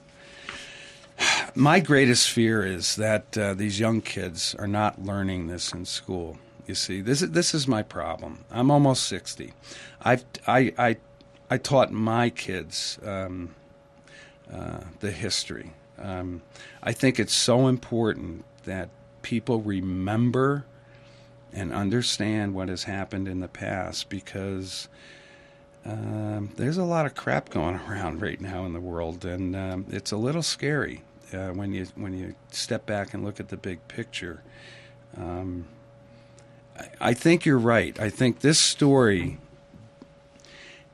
my 1.55 1.79
greatest 1.79 2.29
fear 2.29 2.65
is 2.65 2.95
that 2.95 3.37
uh, 3.37 3.53
these 3.53 3.79
young 3.79 4.01
kids 4.01 4.55
are 4.55 4.67
not 4.67 5.03
learning 5.03 5.47
this 5.47 5.73
in 5.73 5.85
school. 5.85 6.37
You 6.67 6.75
see, 6.75 7.01
this 7.01 7.21
is 7.21 7.31
this 7.31 7.53
is 7.53 7.67
my 7.67 7.83
problem. 7.83 8.45
I'm 8.51 8.71
almost 8.71 9.03
sixty. 9.03 9.53
I've 10.01 10.23
I 10.47 10.73
I 10.77 10.97
I 11.49 11.57
taught 11.57 11.91
my 11.91 12.29
kids 12.29 12.97
um, 13.03 13.55
uh, 14.51 14.81
the 14.99 15.11
history. 15.11 15.73
Um, 15.97 16.41
I 16.81 16.93
think 16.93 17.19
it's 17.19 17.33
so 17.33 17.67
important 17.67 18.45
that 18.63 18.89
people 19.21 19.61
remember 19.61 20.65
and 21.53 21.73
understand 21.73 22.53
what 22.53 22.69
has 22.69 22.83
happened 22.83 23.27
in 23.27 23.41
the 23.41 23.47
past 23.47 24.09
because 24.09 24.87
um, 25.85 26.51
there's 26.55 26.77
a 26.77 26.83
lot 26.83 27.05
of 27.05 27.15
crap 27.15 27.49
going 27.49 27.75
around 27.89 28.21
right 28.21 28.39
now 28.39 28.65
in 28.65 28.73
the 28.73 28.79
world, 28.79 29.25
and 29.25 29.55
um, 29.55 29.85
it's 29.89 30.11
a 30.11 30.17
little 30.17 30.43
scary 30.43 31.01
uh, 31.33 31.49
when 31.49 31.73
you 31.73 31.87
when 31.95 32.13
you 32.13 32.35
step 32.51 32.85
back 32.85 33.13
and 33.13 33.23
look 33.23 33.39
at 33.39 33.49
the 33.49 33.57
big 33.57 33.87
picture. 33.87 34.41
Um, 35.17 35.65
I, 36.77 36.89
I 36.99 37.13
think 37.13 37.45
you're 37.45 37.57
right. 37.57 37.99
I 37.99 38.09
think 38.09 38.39
this 38.39 38.59
story 38.59 39.37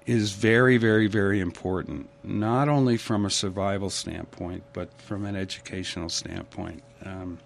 is 0.07 0.31
very, 0.31 0.77
very, 0.77 1.07
very 1.07 1.41
important, 1.41 2.09
not 2.23 2.69
only 2.69 2.95
from 2.95 3.25
a 3.25 3.29
survival 3.29 3.89
standpoint, 3.89 4.63
but 4.71 4.89
from 5.01 5.25
an 5.25 5.35
educational 5.35 6.07
standpoint, 6.07 6.81
um, 7.03 7.37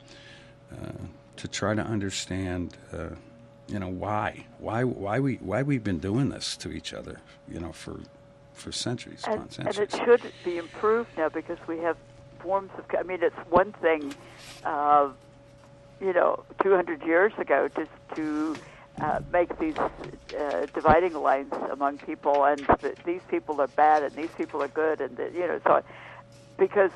uh, 0.71 0.91
to 1.38 1.47
try 1.47 1.73
to 1.73 1.82
understand, 1.82 2.77
uh, 2.93 3.10
you 3.67 3.80
know, 3.80 3.88
why, 3.88 4.45
why, 4.60 4.84
why 4.84 5.19
we, 5.19 5.36
why 5.38 5.63
we've 5.63 5.84
been 5.84 5.97
doing 5.97 6.30
this 6.30 6.56
to 6.56 6.71
each 6.71 6.93
other, 6.93 7.19
you 7.49 7.60
know, 7.60 7.71
for, 7.71 7.99
for 8.54 8.71
centuries 8.71 9.23
and, 9.27 9.51
centuries. 9.51 9.77
And 9.77 10.06
it 10.19 10.21
should 10.21 10.34
be 10.45 10.60
improved 10.60 11.10
now 11.17 11.30
because 11.30 11.58
we 11.67 11.80
have 11.80 11.97
forms 12.41 12.71
of. 12.77 12.86
I 12.97 13.04
mean, 13.04 13.21
it's 13.21 13.36
one 13.49 13.73
thing, 13.73 14.13
uh, 14.63 15.10
you 15.99 16.13
know, 16.13 16.43
200 16.62 17.04
years 17.06 17.34
ago 17.38 17.69
just 17.75 17.91
to 18.15 18.56
uh, 18.99 19.19
make 19.32 19.58
these 19.60 19.77
uh, 19.77 20.65
dividing 20.73 21.13
lines 21.13 21.54
among 21.71 21.97
people, 21.99 22.45
and 22.45 22.60
that 22.82 22.95
these 23.06 23.21
people 23.30 23.62
are 23.62 23.67
bad 23.67 24.04
and 24.04 24.13
these 24.15 24.32
people 24.38 24.62
are 24.62 24.67
good, 24.67 25.01
and 25.01 25.17
the, 25.17 25.32
you 25.34 25.47
know, 25.47 25.60
so 25.65 25.84
because 26.58 26.91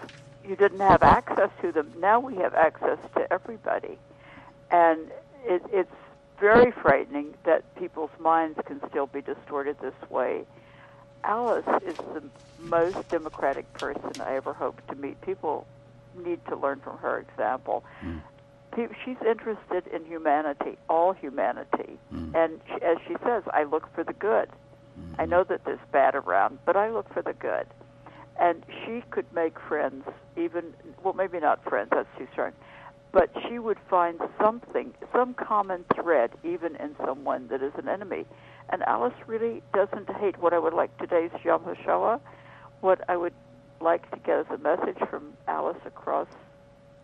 you 0.47 0.55
didn't 0.55 0.79
have 0.79 1.01
access 1.01 1.49
to 1.62 1.71
them, 1.71 1.91
now 1.99 2.19
we 2.19 2.36
have 2.36 2.53
access 2.53 2.99
to 3.15 3.31
everybody, 3.34 3.97
and 4.71 4.99
it, 5.45 5.63
it's 5.71 5.91
very 6.39 6.71
frightening 6.71 7.34
that 7.45 7.63
people's 7.75 8.12
minds 8.19 8.60
can 8.65 8.81
still 8.89 9.08
be 9.08 9.21
distorted 9.21 9.77
this 9.81 10.10
way. 10.10 10.43
Alice 11.25 11.65
is 11.85 11.97
the 11.97 12.23
most 12.59 13.09
democratic 13.09 13.71
person 13.73 14.11
I 14.21 14.35
ever 14.35 14.53
hope 14.53 14.85
to 14.88 14.95
meet. 14.95 15.19
People 15.21 15.67
need 16.15 16.39
to 16.45 16.55
learn 16.55 16.79
from 16.79 16.97
her 16.99 17.19
example. 17.19 17.83
Mm 18.01 18.21
she's 19.03 19.17
interested 19.27 19.88
in 19.88 20.05
humanity, 20.05 20.77
all 20.89 21.13
humanity. 21.13 21.97
Mm. 22.13 22.35
And 22.35 22.61
she, 22.67 22.83
as 22.83 22.97
she 23.07 23.15
says, 23.23 23.43
I 23.53 23.63
look 23.63 23.93
for 23.93 24.03
the 24.03 24.13
good. 24.13 24.49
Mm-hmm. 24.99 25.21
I 25.21 25.25
know 25.25 25.43
that 25.43 25.65
there's 25.65 25.79
bad 25.91 26.15
around, 26.15 26.59
but 26.65 26.75
I 26.75 26.89
look 26.89 27.11
for 27.13 27.21
the 27.21 27.33
good. 27.33 27.67
And 28.39 28.63
she 28.83 29.01
could 29.11 29.31
make 29.33 29.59
friends, 29.59 30.05
even, 30.35 30.73
well, 31.03 31.13
maybe 31.13 31.39
not 31.39 31.63
friends, 31.63 31.89
that's 31.91 32.09
too 32.17 32.27
strong, 32.33 32.51
but 33.13 33.29
she 33.47 33.59
would 33.59 33.77
find 33.89 34.19
something, 34.41 34.93
some 35.13 35.33
common 35.33 35.85
thread, 35.93 36.31
even 36.43 36.75
in 36.75 36.95
someone 37.05 37.47
that 37.47 37.61
is 37.61 37.71
an 37.77 37.88
enemy. 37.88 38.25
And 38.69 38.82
Alice 38.84 39.13
really 39.28 39.62
doesn't 39.73 40.10
hate 40.17 40.38
what 40.39 40.54
I 40.54 40.60
would 40.60 40.73
like 40.73 40.97
today's 40.97 41.32
Yom 41.43 41.63
HaShoah. 41.63 42.19
What 42.82 43.08
I 43.10 43.15
would 43.15 43.34
like 43.80 44.10
to 44.12 44.17
get 44.17 44.39
as 44.39 44.45
a 44.49 44.58
message 44.58 44.97
from 45.10 45.34
Alice 45.47 45.78
across 45.86 46.28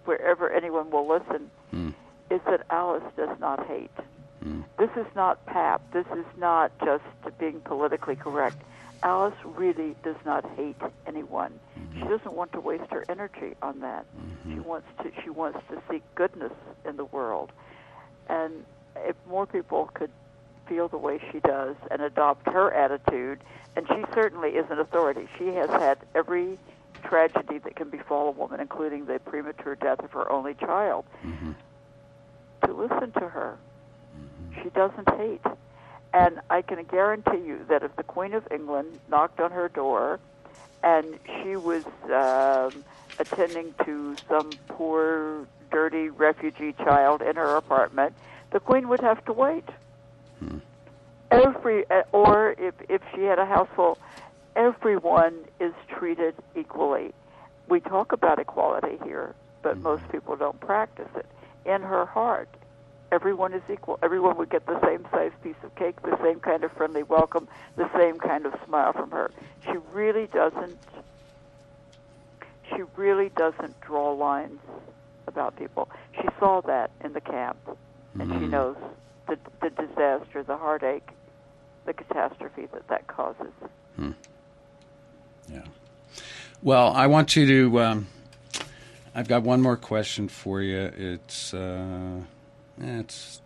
wherever 0.05 0.49
anyone 0.49 0.89
will 0.89 1.07
listen, 1.07 1.51
mm. 1.73 1.93
is 2.29 2.41
that 2.45 2.65
Alice 2.69 3.03
does 3.15 3.37
not 3.39 3.65
hate. 3.67 3.91
Mm. 4.43 4.63
This 4.77 4.89
is 4.95 5.05
not 5.15 5.45
pap. 5.45 5.81
This 5.91 6.07
is 6.15 6.25
not 6.37 6.71
just 6.83 7.03
being 7.37 7.59
politically 7.61 8.15
correct. 8.15 8.57
Alice 9.03 9.35
really 9.43 9.95
does 10.03 10.15
not 10.25 10.45
hate 10.55 10.77
anyone. 11.07 11.59
Mm-hmm. 11.77 12.01
She 12.01 12.07
doesn't 12.07 12.33
want 12.33 12.51
to 12.53 12.59
waste 12.59 12.91
her 12.91 13.03
energy 13.09 13.55
on 13.61 13.79
that. 13.79 14.05
Mm-hmm. 14.17 14.53
She 14.53 14.59
wants 14.59 14.87
to. 15.01 15.11
She 15.23 15.29
wants 15.29 15.59
to 15.69 15.81
seek 15.89 16.03
goodness 16.15 16.53
in 16.85 16.97
the 16.97 17.05
world, 17.05 17.51
and 18.29 18.65
if 18.95 19.15
more 19.27 19.47
people 19.47 19.89
could 19.93 20.11
feel 20.71 20.87
the 20.87 20.97
way 20.97 21.19
she 21.31 21.39
does 21.41 21.75
and 21.89 22.01
adopt 22.01 22.47
her 22.47 22.71
attitude, 22.71 23.39
and 23.75 23.85
she 23.89 24.05
certainly 24.13 24.51
is 24.51 24.65
an 24.71 24.79
authority. 24.79 25.27
She 25.37 25.47
has 25.47 25.69
had 25.69 25.97
every 26.15 26.57
tragedy 27.03 27.57
that 27.57 27.75
can 27.75 27.89
befall 27.89 28.29
a 28.29 28.31
woman, 28.31 28.61
including 28.61 29.05
the 29.05 29.19
premature 29.19 29.75
death 29.75 29.99
of 29.99 30.11
her 30.11 30.31
only 30.31 30.53
child, 30.53 31.03
mm-hmm. 31.25 31.51
to 32.65 32.73
listen 32.73 33.11
to 33.13 33.27
her. 33.27 33.57
Mm-hmm. 34.15 34.63
She 34.63 34.69
doesn't 34.69 35.09
hate. 35.17 35.45
And 36.13 36.39
I 36.49 36.61
can 36.61 36.81
guarantee 36.85 37.45
you 37.45 37.65
that 37.67 37.83
if 37.83 37.93
the 37.97 38.03
Queen 38.03 38.33
of 38.33 38.47
England 38.49 38.97
knocked 39.09 39.41
on 39.41 39.51
her 39.51 39.67
door 39.67 40.19
and 40.83 41.05
she 41.41 41.57
was 41.57 41.83
um, 42.05 42.83
attending 43.19 43.73
to 43.85 44.15
some 44.29 44.51
poor, 44.67 45.47
dirty 45.69 46.09
refugee 46.09 46.73
child 46.73 47.21
in 47.21 47.35
her 47.35 47.57
apartment, 47.57 48.13
the 48.51 48.59
Queen 48.61 48.87
would 48.87 49.01
have 49.01 49.23
to 49.25 49.33
wait. 49.33 49.65
Hmm. 50.41 50.57
Every, 51.29 51.89
uh, 51.89 52.03
or 52.11 52.55
if 52.57 52.73
if 52.89 53.01
she 53.13 53.23
had 53.23 53.39
a 53.39 53.45
house 53.45 53.69
full, 53.75 53.97
everyone 54.55 55.35
is 55.59 55.73
treated 55.87 56.35
equally. 56.55 57.13
We 57.69 57.79
talk 57.79 58.11
about 58.11 58.39
equality 58.39 58.99
here, 59.03 59.33
but 59.61 59.75
mm-hmm. 59.75 59.83
most 59.83 60.09
people 60.11 60.35
don't 60.35 60.59
practice 60.59 61.07
it. 61.15 61.25
In 61.65 61.81
her 61.83 62.05
heart, 62.05 62.49
everyone 63.11 63.53
is 63.53 63.61
equal. 63.71 63.99
Everyone 64.01 64.37
would 64.37 64.49
get 64.49 64.65
the 64.65 64.79
same 64.85 65.05
size 65.11 65.31
piece 65.43 65.55
of 65.63 65.73
cake, 65.75 66.01
the 66.01 66.17
same 66.23 66.39
kind 66.39 66.63
of 66.63 66.71
friendly 66.73 67.03
welcome, 67.03 67.47
the 67.75 67.89
same 67.95 68.19
kind 68.19 68.45
of 68.45 68.53
smile 68.65 68.93
from 68.93 69.11
her. 69.11 69.31
She 69.63 69.77
really 69.93 70.27
doesn't 70.27 70.77
she 72.69 72.83
really 72.95 73.29
doesn't 73.35 73.79
draw 73.81 74.11
lines 74.13 74.59
about 75.27 75.57
people. 75.57 75.89
She 76.21 76.27
saw 76.39 76.61
that 76.61 76.91
in 77.03 77.13
the 77.13 77.21
camp 77.21 77.57
and 78.19 78.29
mm-hmm. 78.29 78.39
she 78.39 78.47
knows 78.47 78.77
the 79.31 79.69
the 79.69 79.69
disaster, 79.69 80.43
the 80.43 80.57
heartache, 80.57 81.09
the 81.85 81.93
catastrophe 81.93 82.67
that 82.73 82.87
that 82.89 83.07
causes. 83.07 83.53
Hmm. 83.95 84.11
Yeah. 85.51 85.63
Well, 86.61 86.93
I 86.93 87.07
want 87.07 87.35
you 87.35 87.45
to. 87.47 87.79
Um, 87.79 88.07
I've 89.15 89.27
got 89.27 89.43
one 89.43 89.61
more 89.61 89.77
question 89.77 90.27
for 90.27 90.61
you. 90.61 90.91
It's 90.97 91.53
uh, 91.53 92.21
it's 92.79 93.41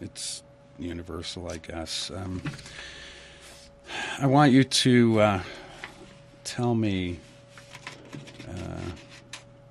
it's 0.00 0.42
universal, 0.78 1.50
I 1.50 1.58
guess. 1.58 2.10
Um, 2.10 2.42
I 4.18 4.26
want 4.26 4.52
you 4.52 4.64
to 4.64 5.20
uh, 5.20 5.42
tell 6.44 6.74
me 6.74 7.18
uh, 8.48 8.90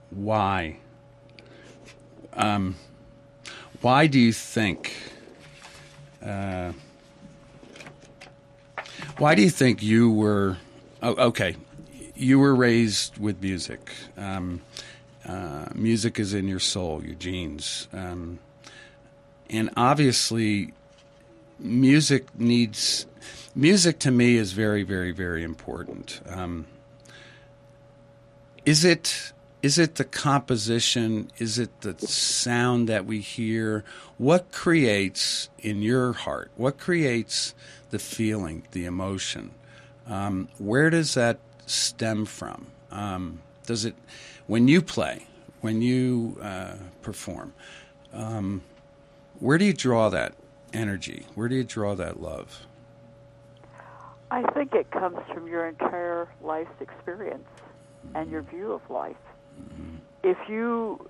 why. 0.10 0.78
Um, 2.34 2.76
why 3.82 4.06
do 4.08 4.20
you 4.20 4.32
think? 4.32 5.11
Why 9.18 9.36
do 9.36 9.42
you 9.42 9.50
think 9.50 9.84
you 9.84 10.12
were 10.12 10.58
Oh, 11.04 11.16
okay. 11.30 11.56
You 12.16 12.38
were 12.38 12.54
raised 12.54 13.18
with 13.18 13.42
music. 13.42 13.92
Um, 14.16 14.62
uh, 15.28 15.66
music 15.74 16.20
is 16.20 16.36
in 16.36 16.48
your 16.48 16.60
soul, 16.60 17.04
your 17.04 17.16
genes. 17.16 17.88
Um, 17.92 18.38
and 19.50 19.72
obviously, 19.76 20.74
music 21.58 22.28
needs. 22.38 23.08
Music 23.56 23.98
to 24.00 24.12
me 24.12 24.38
is 24.38 24.54
very, 24.54 24.84
very, 24.84 25.12
very 25.12 25.44
important. 25.44 26.22
Um, 26.28 26.68
is 28.64 28.86
it 28.86 29.34
is 29.62 29.78
it 29.78 29.96
the 29.96 30.04
composition? 30.04 31.30
Is 31.38 31.60
it 31.60 31.82
the 31.82 31.98
sound 32.00 32.90
that 32.90 33.06
we 33.06 33.20
hear? 33.20 33.84
What 34.18 34.52
creates 34.52 35.50
in 35.60 35.82
your 35.82 36.14
heart? 36.14 36.52
What 36.56 36.80
creates 36.80 37.54
the 37.92 38.00
feeling, 38.00 38.64
the 38.72 38.86
emotion? 38.86 39.52
Um, 40.08 40.50
where 40.58 40.90
does 40.90 41.14
that 41.14 41.40
stem 41.68 42.26
from? 42.26 42.68
Um, 42.92 43.42
Does 43.66 43.86
it, 43.86 43.96
when 44.48 44.68
you 44.68 44.82
play, 44.82 45.28
when 45.62 45.82
you 45.82 46.38
uh, 46.42 46.74
perform, 47.02 47.54
um, 48.12 48.64
where 49.40 49.58
do 49.58 49.66
you 49.66 49.74
draw 49.74 50.10
that 50.10 50.34
energy? 50.74 51.26
Where 51.36 51.48
do 51.48 51.56
you 51.56 51.64
draw 51.64 51.96
that 51.96 52.20
love? 52.20 52.66
I 54.32 54.44
think 54.54 54.74
it 54.74 54.90
comes 54.92 55.20
from 55.34 55.48
your 55.48 55.68
entire 55.68 56.28
life's 56.42 56.82
experience 56.82 57.48
and 58.16 58.32
your 58.32 58.42
view 58.42 58.72
of 58.72 58.82
life. 58.90 59.16
If 60.24 60.38
you 60.50 61.08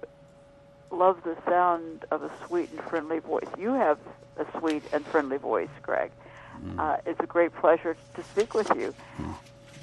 love 0.92 1.24
the 1.24 1.38
sound 1.46 2.06
of 2.12 2.24
a 2.24 2.32
sweet 2.48 2.72
and 2.72 2.82
friendly 2.82 3.20
voice, 3.20 3.48
you 3.58 3.74
have 3.74 4.00
a 4.38 4.46
sweet 4.60 4.84
and 4.94 5.06
friendly 5.06 5.38
voice, 5.38 5.70
Greg. 5.82 6.12
Mm-hmm. 6.58 6.80
Uh, 6.80 6.98
it's 7.06 7.20
a 7.20 7.26
great 7.28 7.54
pleasure 7.56 7.96
to 8.16 8.24
speak 8.24 8.54
with 8.54 8.70
you. 8.70 8.94
Mm-hmm. 9.18 9.32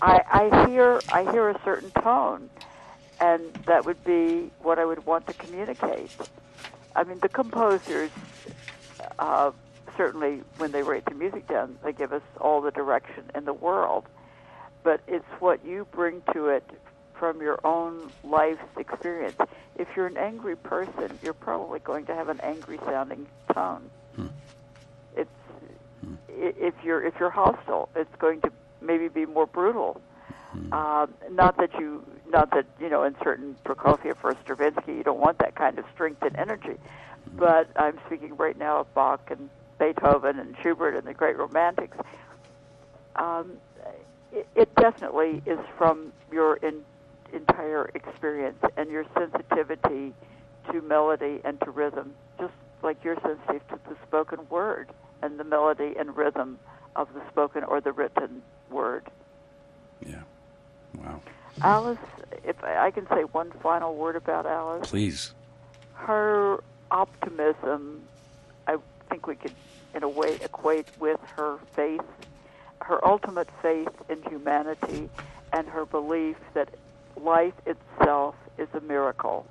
I, 0.00 0.22
I 0.31 0.68
hear 0.68 1.00
I 1.12 1.31
hear 1.31 1.48
a 1.48 1.61
certain 1.64 1.90
tone, 1.90 2.48
and 3.20 3.42
that 3.66 3.85
would 3.85 4.02
be 4.04 4.50
what 4.62 4.78
I 4.78 4.85
would 4.85 5.04
want 5.07 5.26
to 5.26 5.33
communicate. 5.35 6.14
I 6.94 7.04
mean, 7.04 7.18
the 7.18 7.28
composers 7.28 8.11
uh, 9.18 9.50
certainly, 9.96 10.42
when 10.59 10.72
they 10.72 10.83
write 10.83 11.04
the 11.04 11.14
music 11.14 11.46
down, 11.48 11.76
they 11.85 11.92
give 11.92 12.12
us 12.12 12.22
all 12.40 12.61
the 12.61 12.70
direction 12.70 13.24
in 13.35 13.44
the 13.44 13.52
world. 13.52 14.04
But 14.85 15.00
it's 15.09 15.26
what 15.40 15.64
you 15.66 15.87
bring 15.90 16.22
to 16.33 16.46
it 16.46 16.64
from 17.18 17.40
your 17.40 17.59
own 17.64 18.11
life's 18.24 18.61
experience. 18.76 19.37
If 19.76 19.88
you're 19.96 20.07
an 20.07 20.16
angry 20.16 20.57
person, 20.57 21.18
you're 21.22 21.35
probably 21.35 21.78
going 21.81 22.07
to 22.07 22.14
have 22.14 22.28
an 22.28 22.40
angry 22.40 22.78
sounding 22.85 23.26
tone. 23.52 23.90
Hmm. 24.16 24.26
It's 25.16 25.31
hmm. 26.04 26.14
if 26.28 26.74
you're 26.83 27.04
if 27.04 27.14
you're 27.18 27.31
hostile, 27.31 27.88
it's 27.94 28.14
going 28.18 28.40
to 28.42 28.52
maybe 28.81 29.09
be 29.09 29.26
more 29.26 29.46
brutal. 29.46 30.00
Hmm. 30.52 30.72
Um, 30.72 31.14
not 31.31 31.57
that 31.59 31.72
you 31.78 32.04
not 32.31 32.50
that 32.52 32.66
you 32.81 32.88
know 32.88 33.04
in 33.04 33.14
certain 33.22 33.57
Prokofiev 33.64 34.16
or 34.22 34.37
Stravinsky 34.44 34.92
you 34.92 35.02
don't 35.02 35.20
want 35.20 35.38
that 35.38 35.54
kind 35.54 35.78
of 35.78 35.85
strength 35.94 36.22
and 36.22 36.37
energy, 36.37 36.76
hmm. 37.31 37.37
but 37.38 37.68
I'm 37.76 37.98
speaking 38.07 38.37
right 38.37 38.59
now 38.59 38.81
of 38.81 38.94
Bach 38.94 39.31
and 39.31 39.48
Beethoven 39.78 40.38
and 40.38 40.57
Schubert 40.62 40.94
and 40.96 41.07
the 41.07 41.14
great 41.14 41.37
Romantics. 41.38 41.96
Um, 43.16 43.59
it, 44.33 44.46
it 44.54 44.74
definitely 44.76 45.42
is 45.46 45.59
from 45.76 46.12
your 46.31 46.57
in, 46.57 46.85
entire 47.33 47.91
experience 47.95 48.59
and 48.77 48.91
your 48.91 49.05
sensitivity 49.14 50.14
to 50.71 50.83
melody 50.83 51.41
and 51.45 51.61
to 51.61 51.71
rhythm, 51.71 52.14
just 52.38 52.53
like 52.83 53.03
you're 53.05 53.19
sensitive 53.21 53.67
to 53.69 53.79
the 53.88 53.97
spoken 54.07 54.41
word 54.49 54.88
and 55.23 55.38
the 55.38 55.45
melody 55.45 55.95
and 55.99 56.17
rhythm 56.17 56.59
of 56.97 57.12
the 57.14 57.23
spoken 57.31 57.64
or 57.64 57.81
the 57.81 57.93
written 57.93 58.43
word. 58.71 59.05
Yeah. 60.07 60.23
Wow. 60.97 61.21
Alice, 61.62 61.99
if 62.45 62.62
I 62.62 62.91
can 62.91 63.07
say 63.09 63.23
one 63.23 63.51
final 63.62 63.97
word 63.97 64.17
about 64.17 64.47
Alice. 64.47 64.88
Please. 64.88 65.33
Her 65.95 66.62
optimism, 66.91 68.03
I 68.67 68.77
think 69.11 69.27
we 69.27 69.35
could, 69.35 69.53
in 69.95 70.03
a 70.03 70.09
way, 70.09 70.38
equate 70.43 70.87
with 71.01 71.21
her 71.37 71.59
faith, 71.75 72.01
her 72.83 73.05
ultimate 73.07 73.49
faith 73.61 73.91
in 74.09 74.23
humanity, 74.23 75.11
and 75.53 75.67
her 75.69 75.85
belief 75.85 76.37
that 76.55 76.69
life 77.22 77.54
itself 77.66 78.35
is 78.57 78.68
a 78.74 78.81
miracle, 78.81 79.46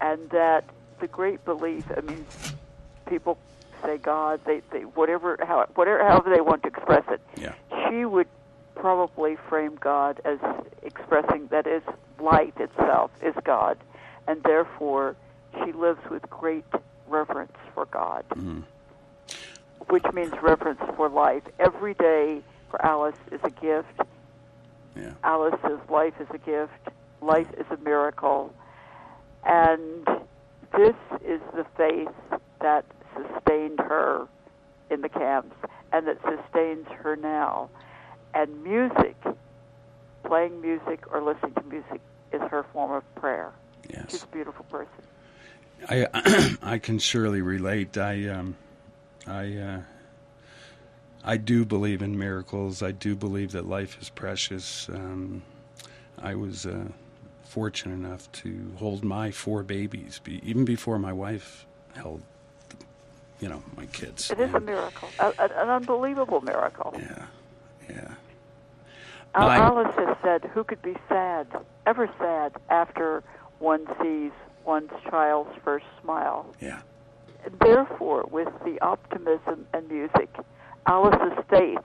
and 0.00 0.30
that 0.30 0.64
the 1.00 1.08
great 1.08 1.44
belief. 1.44 1.84
I 1.96 2.00
mean, 2.00 2.24
people 3.08 3.38
say 3.82 3.98
God, 3.98 4.40
they, 4.46 4.62
they 4.70 4.80
whatever, 4.82 5.36
how, 5.42 5.66
whatever, 5.74 6.02
however 6.04 6.30
they 6.34 6.40
want 6.40 6.62
to 6.62 6.68
express 6.68 7.04
it. 7.10 7.20
Yeah. 7.36 7.54
She 7.88 8.04
would 8.04 8.28
probably 8.74 9.36
frame 9.48 9.76
God 9.80 10.20
as 10.24 10.38
expressing 10.82 11.48
that 11.48 11.66
is 11.66 11.82
light 12.18 12.54
itself 12.58 13.10
is 13.22 13.34
God, 13.44 13.78
and 14.26 14.42
therefore 14.42 15.16
she 15.64 15.72
lives 15.72 16.00
with 16.10 16.28
great 16.30 16.64
reverence 17.08 17.52
for 17.74 17.86
God, 17.86 18.24
mm. 18.30 18.62
which 19.88 20.04
means 20.14 20.32
reverence 20.40 20.80
for 20.96 21.08
life. 21.08 21.42
Every 21.58 21.94
day 21.94 22.42
for 22.70 22.84
Alice 22.84 23.18
is 23.30 23.40
a 23.42 23.50
gift. 23.50 24.00
Yeah. 24.96 25.12
Alice's 25.24 25.80
life 25.90 26.14
is 26.20 26.28
a 26.32 26.38
gift. 26.38 26.88
Life 27.22 27.48
is 27.58 27.66
a 27.70 27.76
miracle. 27.82 28.52
And 29.44 30.06
this 30.76 30.96
is 31.24 31.40
the 31.54 31.66
faith 31.76 32.40
that 32.60 32.84
sustained 33.14 33.78
her 33.80 34.26
in 34.90 35.00
the 35.00 35.08
camps 35.08 35.56
and 35.92 36.06
that 36.06 36.18
sustains 36.22 36.86
her 36.88 37.16
now. 37.16 37.68
And 38.34 38.62
music, 38.64 39.16
playing 40.24 40.60
music 40.60 41.04
or 41.12 41.22
listening 41.22 41.54
to 41.54 41.62
music, 41.64 42.00
is 42.32 42.40
her 42.50 42.64
form 42.72 42.92
of 42.92 43.14
prayer. 43.14 43.52
Yes. 43.90 44.06
She's 44.10 44.22
a 44.22 44.26
beautiful 44.28 44.64
person. 44.66 44.88
I 45.88 46.56
I 46.62 46.78
can 46.78 46.98
surely 46.98 47.42
relate. 47.42 47.98
I 47.98 48.28
um, 48.28 48.56
I 49.26 49.56
uh, 49.56 49.80
I 51.24 51.36
do 51.36 51.64
believe 51.64 52.02
in 52.02 52.18
miracles. 52.18 52.82
I 52.82 52.92
do 52.92 53.14
believe 53.14 53.52
that 53.52 53.66
life 53.66 53.98
is 54.00 54.08
precious. 54.08 54.88
Um, 54.88 55.42
I 56.18 56.34
was 56.34 56.66
uh, 56.66 56.84
fortunate 57.52 57.92
enough 57.94 58.32
to 58.32 58.72
hold 58.78 59.04
my 59.04 59.30
four 59.30 59.62
babies, 59.62 60.20
be, 60.24 60.40
even 60.42 60.64
before 60.64 60.98
my 60.98 61.12
wife 61.12 61.66
held 61.94 62.22
you 63.40 63.48
know, 63.48 63.62
my 63.76 63.86
kids. 63.86 64.30
It 64.30 64.38
is 64.38 64.46
and, 64.54 64.56
a 64.56 64.60
miracle, 64.60 65.08
a, 65.18 65.34
an 65.38 65.68
unbelievable 65.68 66.40
miracle. 66.40 66.94
Yeah, 66.96 67.26
yeah. 67.90 68.14
Alice 69.34 69.94
has 69.96 70.16
said, 70.22 70.44
"Who 70.54 70.62
could 70.62 70.80
be 70.80 70.96
sad, 71.08 71.48
ever 71.84 72.08
sad, 72.18 72.52
after 72.70 73.24
one 73.58 73.86
sees 74.00 74.30
one's 74.64 74.92
child's 75.10 75.50
first 75.64 75.86
smile?" 76.00 76.54
Yeah. 76.60 76.82
Therefore, 77.60 78.28
with 78.30 78.48
the 78.64 78.80
optimism 78.80 79.66
and 79.74 79.90
music, 79.90 80.30
Alice's 80.86 81.44
faith 81.50 81.84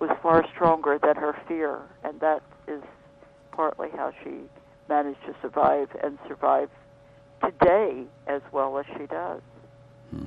was 0.00 0.10
far 0.20 0.44
stronger 0.52 0.98
than 0.98 1.14
her 1.14 1.36
fear, 1.46 1.80
and 2.02 2.18
that 2.18 2.42
is 2.66 2.82
partly 3.52 3.90
how 3.90 4.12
she 4.24 4.48
managed 4.88 5.24
to 5.26 5.34
survive 5.42 5.88
and 6.02 6.18
survive 6.26 6.70
today 7.42 8.04
as 8.26 8.42
well 8.52 8.78
as 8.78 8.86
she 8.96 9.06
does. 9.06 9.40
Hmm. 10.10 10.24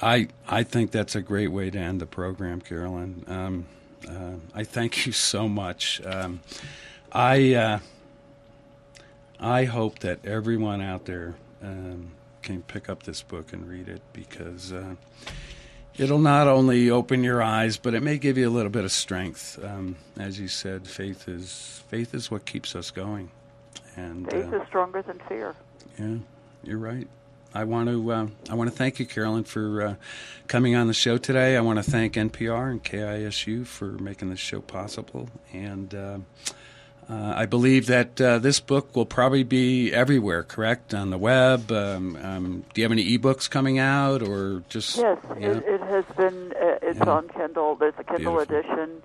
I 0.00 0.28
I 0.46 0.62
think 0.62 0.90
that's 0.90 1.14
a 1.14 1.22
great 1.22 1.48
way 1.48 1.70
to 1.70 1.78
end 1.78 2.00
the 2.00 2.06
program, 2.06 2.60
Carolyn. 2.60 3.24
Um, 3.26 3.66
uh, 4.08 4.36
I 4.54 4.64
thank 4.64 5.06
you 5.06 5.12
so 5.12 5.48
much. 5.48 6.00
Um, 6.04 6.40
I 7.12 7.54
uh, 7.54 7.78
I 9.40 9.64
hope 9.64 10.00
that 10.00 10.24
everyone 10.24 10.80
out 10.80 11.04
there 11.04 11.34
um, 11.62 12.10
can 12.42 12.62
pick 12.62 12.88
up 12.88 13.02
this 13.02 13.22
book 13.22 13.52
and 13.52 13.68
read 13.68 13.88
it 13.88 14.02
because 14.12 14.72
uh, 14.72 14.94
it'll 15.98 16.18
not 16.18 16.46
only 16.46 16.90
open 16.90 17.24
your 17.24 17.42
eyes, 17.42 17.76
but 17.76 17.94
it 17.94 18.02
may 18.02 18.18
give 18.18 18.38
you 18.38 18.48
a 18.48 18.50
little 18.50 18.70
bit 18.70 18.84
of 18.84 18.92
strength. 18.92 19.58
Um, 19.62 19.96
as 20.18 20.40
you 20.40 20.48
said, 20.48 20.86
faith 20.86 21.28
is 21.28 21.82
faith 21.88 22.14
is 22.14 22.30
what 22.30 22.46
keeps 22.46 22.74
us 22.74 22.90
going. 22.90 23.30
And 23.96 24.30
faith 24.30 24.52
uh, 24.52 24.60
is 24.60 24.68
stronger 24.68 25.02
than 25.02 25.18
fear. 25.28 25.54
Yeah, 25.98 26.16
you're 26.62 26.78
right. 26.78 27.08
I 27.54 27.64
want 27.64 27.88
to 27.88 28.12
uh, 28.12 28.26
I 28.50 28.54
want 28.54 28.70
to 28.70 28.76
thank 28.76 29.00
you, 29.00 29.06
Carolyn, 29.06 29.44
for 29.44 29.82
uh, 29.82 29.94
coming 30.46 30.76
on 30.76 30.86
the 30.86 30.94
show 30.94 31.18
today. 31.18 31.56
I 31.56 31.60
want 31.60 31.82
to 31.82 31.90
thank 31.90 32.14
NPR 32.14 32.70
and 32.70 32.82
KISU 32.82 33.66
for 33.66 33.86
making 33.86 34.30
this 34.30 34.38
show 34.38 34.60
possible, 34.60 35.28
and 35.52 35.94
uh, 37.10 37.34
I 37.36 37.46
believe 37.46 37.86
that 37.86 38.20
uh, 38.20 38.38
this 38.38 38.60
book 38.60 38.94
will 38.94 39.06
probably 39.06 39.42
be 39.42 39.92
everywhere. 39.92 40.42
Correct 40.42 40.92
on 40.92 41.10
the 41.10 41.18
web. 41.18 41.72
Um, 41.72 42.16
um, 42.16 42.64
do 42.74 42.80
you 42.80 42.84
have 42.84 42.92
any 42.92 43.18
ebooks 43.18 43.48
coming 43.48 43.78
out, 43.78 44.22
or 44.22 44.62
just 44.68 44.96
yes? 44.96 45.18
Yeah? 45.38 45.48
It, 45.48 45.64
it, 45.66 45.80
has 45.80 46.04
been. 46.16 46.52
Uh, 46.52 46.78
it's 46.82 46.98
yeah. 46.98 47.10
on 47.10 47.28
Kindle. 47.28 47.76
There's 47.76 47.94
a 47.98 48.04
Kindle 48.04 48.36
Beautiful. 48.36 48.56
edition 48.56 49.02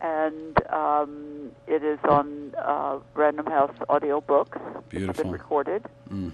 and 0.00 0.66
um, 0.70 1.50
it 1.66 1.82
is 1.82 1.98
on 2.04 2.54
uh, 2.58 2.98
Random 3.14 3.46
House 3.46 3.74
audiobooks. 3.88 4.60
Beautiful. 4.90 5.10
It's 5.10 5.22
been 5.22 5.30
recorded. 5.30 5.84
Mm. 6.10 6.32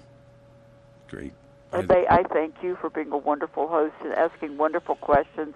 Great. 1.07 1.31
I, 1.71 2.05
I 2.09 2.23
thank 2.23 2.55
you 2.61 2.75
for 2.75 2.89
being 2.89 3.11
a 3.13 3.17
wonderful 3.17 3.69
host 3.69 3.95
and 4.03 4.13
asking 4.13 4.57
wonderful 4.57 4.95
questions 4.95 5.55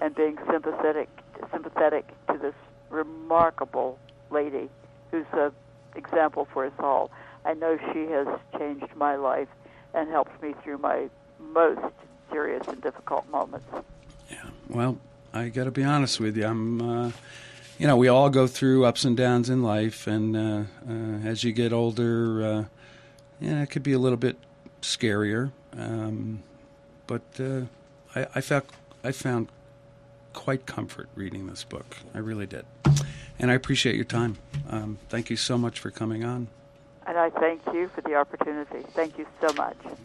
and 0.00 0.14
being 0.14 0.38
sympathetic 0.50 1.08
sympathetic 1.52 2.06
to 2.28 2.38
this 2.38 2.54
remarkable 2.88 3.98
lady 4.30 4.70
who's 5.12 5.26
an 5.34 5.52
example 5.94 6.48
for 6.52 6.66
us 6.66 6.72
all. 6.80 7.12
I 7.44 7.54
know 7.54 7.78
she 7.92 8.06
has 8.06 8.26
changed 8.58 8.96
my 8.96 9.14
life 9.14 9.48
and 9.94 10.08
helped 10.08 10.42
me 10.42 10.54
through 10.64 10.78
my 10.78 11.08
most 11.38 11.94
serious 12.32 12.66
and 12.66 12.80
difficult 12.82 13.28
moments. 13.30 13.66
Yeah. 14.30 14.46
Well, 14.68 14.98
I 15.32 15.50
got 15.50 15.64
to 15.64 15.70
be 15.70 15.84
honest 15.84 16.18
with 16.18 16.36
you. 16.36 16.46
I'm, 16.46 16.80
uh, 16.80 17.10
you 17.78 17.86
know, 17.86 17.96
we 17.96 18.08
all 18.08 18.30
go 18.30 18.46
through 18.46 18.84
ups 18.84 19.04
and 19.04 19.16
downs 19.16 19.50
in 19.50 19.62
life, 19.62 20.06
and 20.06 20.36
uh, 20.36 20.62
uh, 20.88 21.28
as 21.28 21.44
you 21.44 21.52
get 21.52 21.72
older, 21.72 22.42
uh, 22.44 22.64
yeah, 23.40 23.62
it 23.62 23.70
could 23.70 23.82
be 23.82 23.92
a 23.92 23.98
little 23.98 24.16
bit 24.16 24.36
scarier. 24.80 25.52
Um, 25.76 26.42
but 27.06 27.22
uh, 27.38 27.62
I, 28.14 28.26
I, 28.36 28.62
I 29.04 29.12
found 29.12 29.48
quite 30.32 30.64
comfort 30.64 31.08
reading 31.14 31.46
this 31.46 31.64
book. 31.64 31.98
I 32.14 32.18
really 32.18 32.46
did. 32.46 32.64
And 33.42 33.50
I 33.50 33.54
appreciate 33.54 33.96
your 33.96 34.04
time. 34.04 34.38
Um, 34.70 34.98
thank 35.08 35.28
you 35.28 35.36
so 35.36 35.58
much 35.58 35.80
for 35.80 35.90
coming 35.90 36.24
on. 36.24 36.46
And 37.06 37.18
I 37.18 37.28
thank 37.30 37.60
you 37.74 37.88
for 37.88 38.00
the 38.00 38.14
opportunity. 38.14 38.86
Thank 38.94 39.18
you 39.18 39.26
so 39.40 39.52
much. 39.54 39.76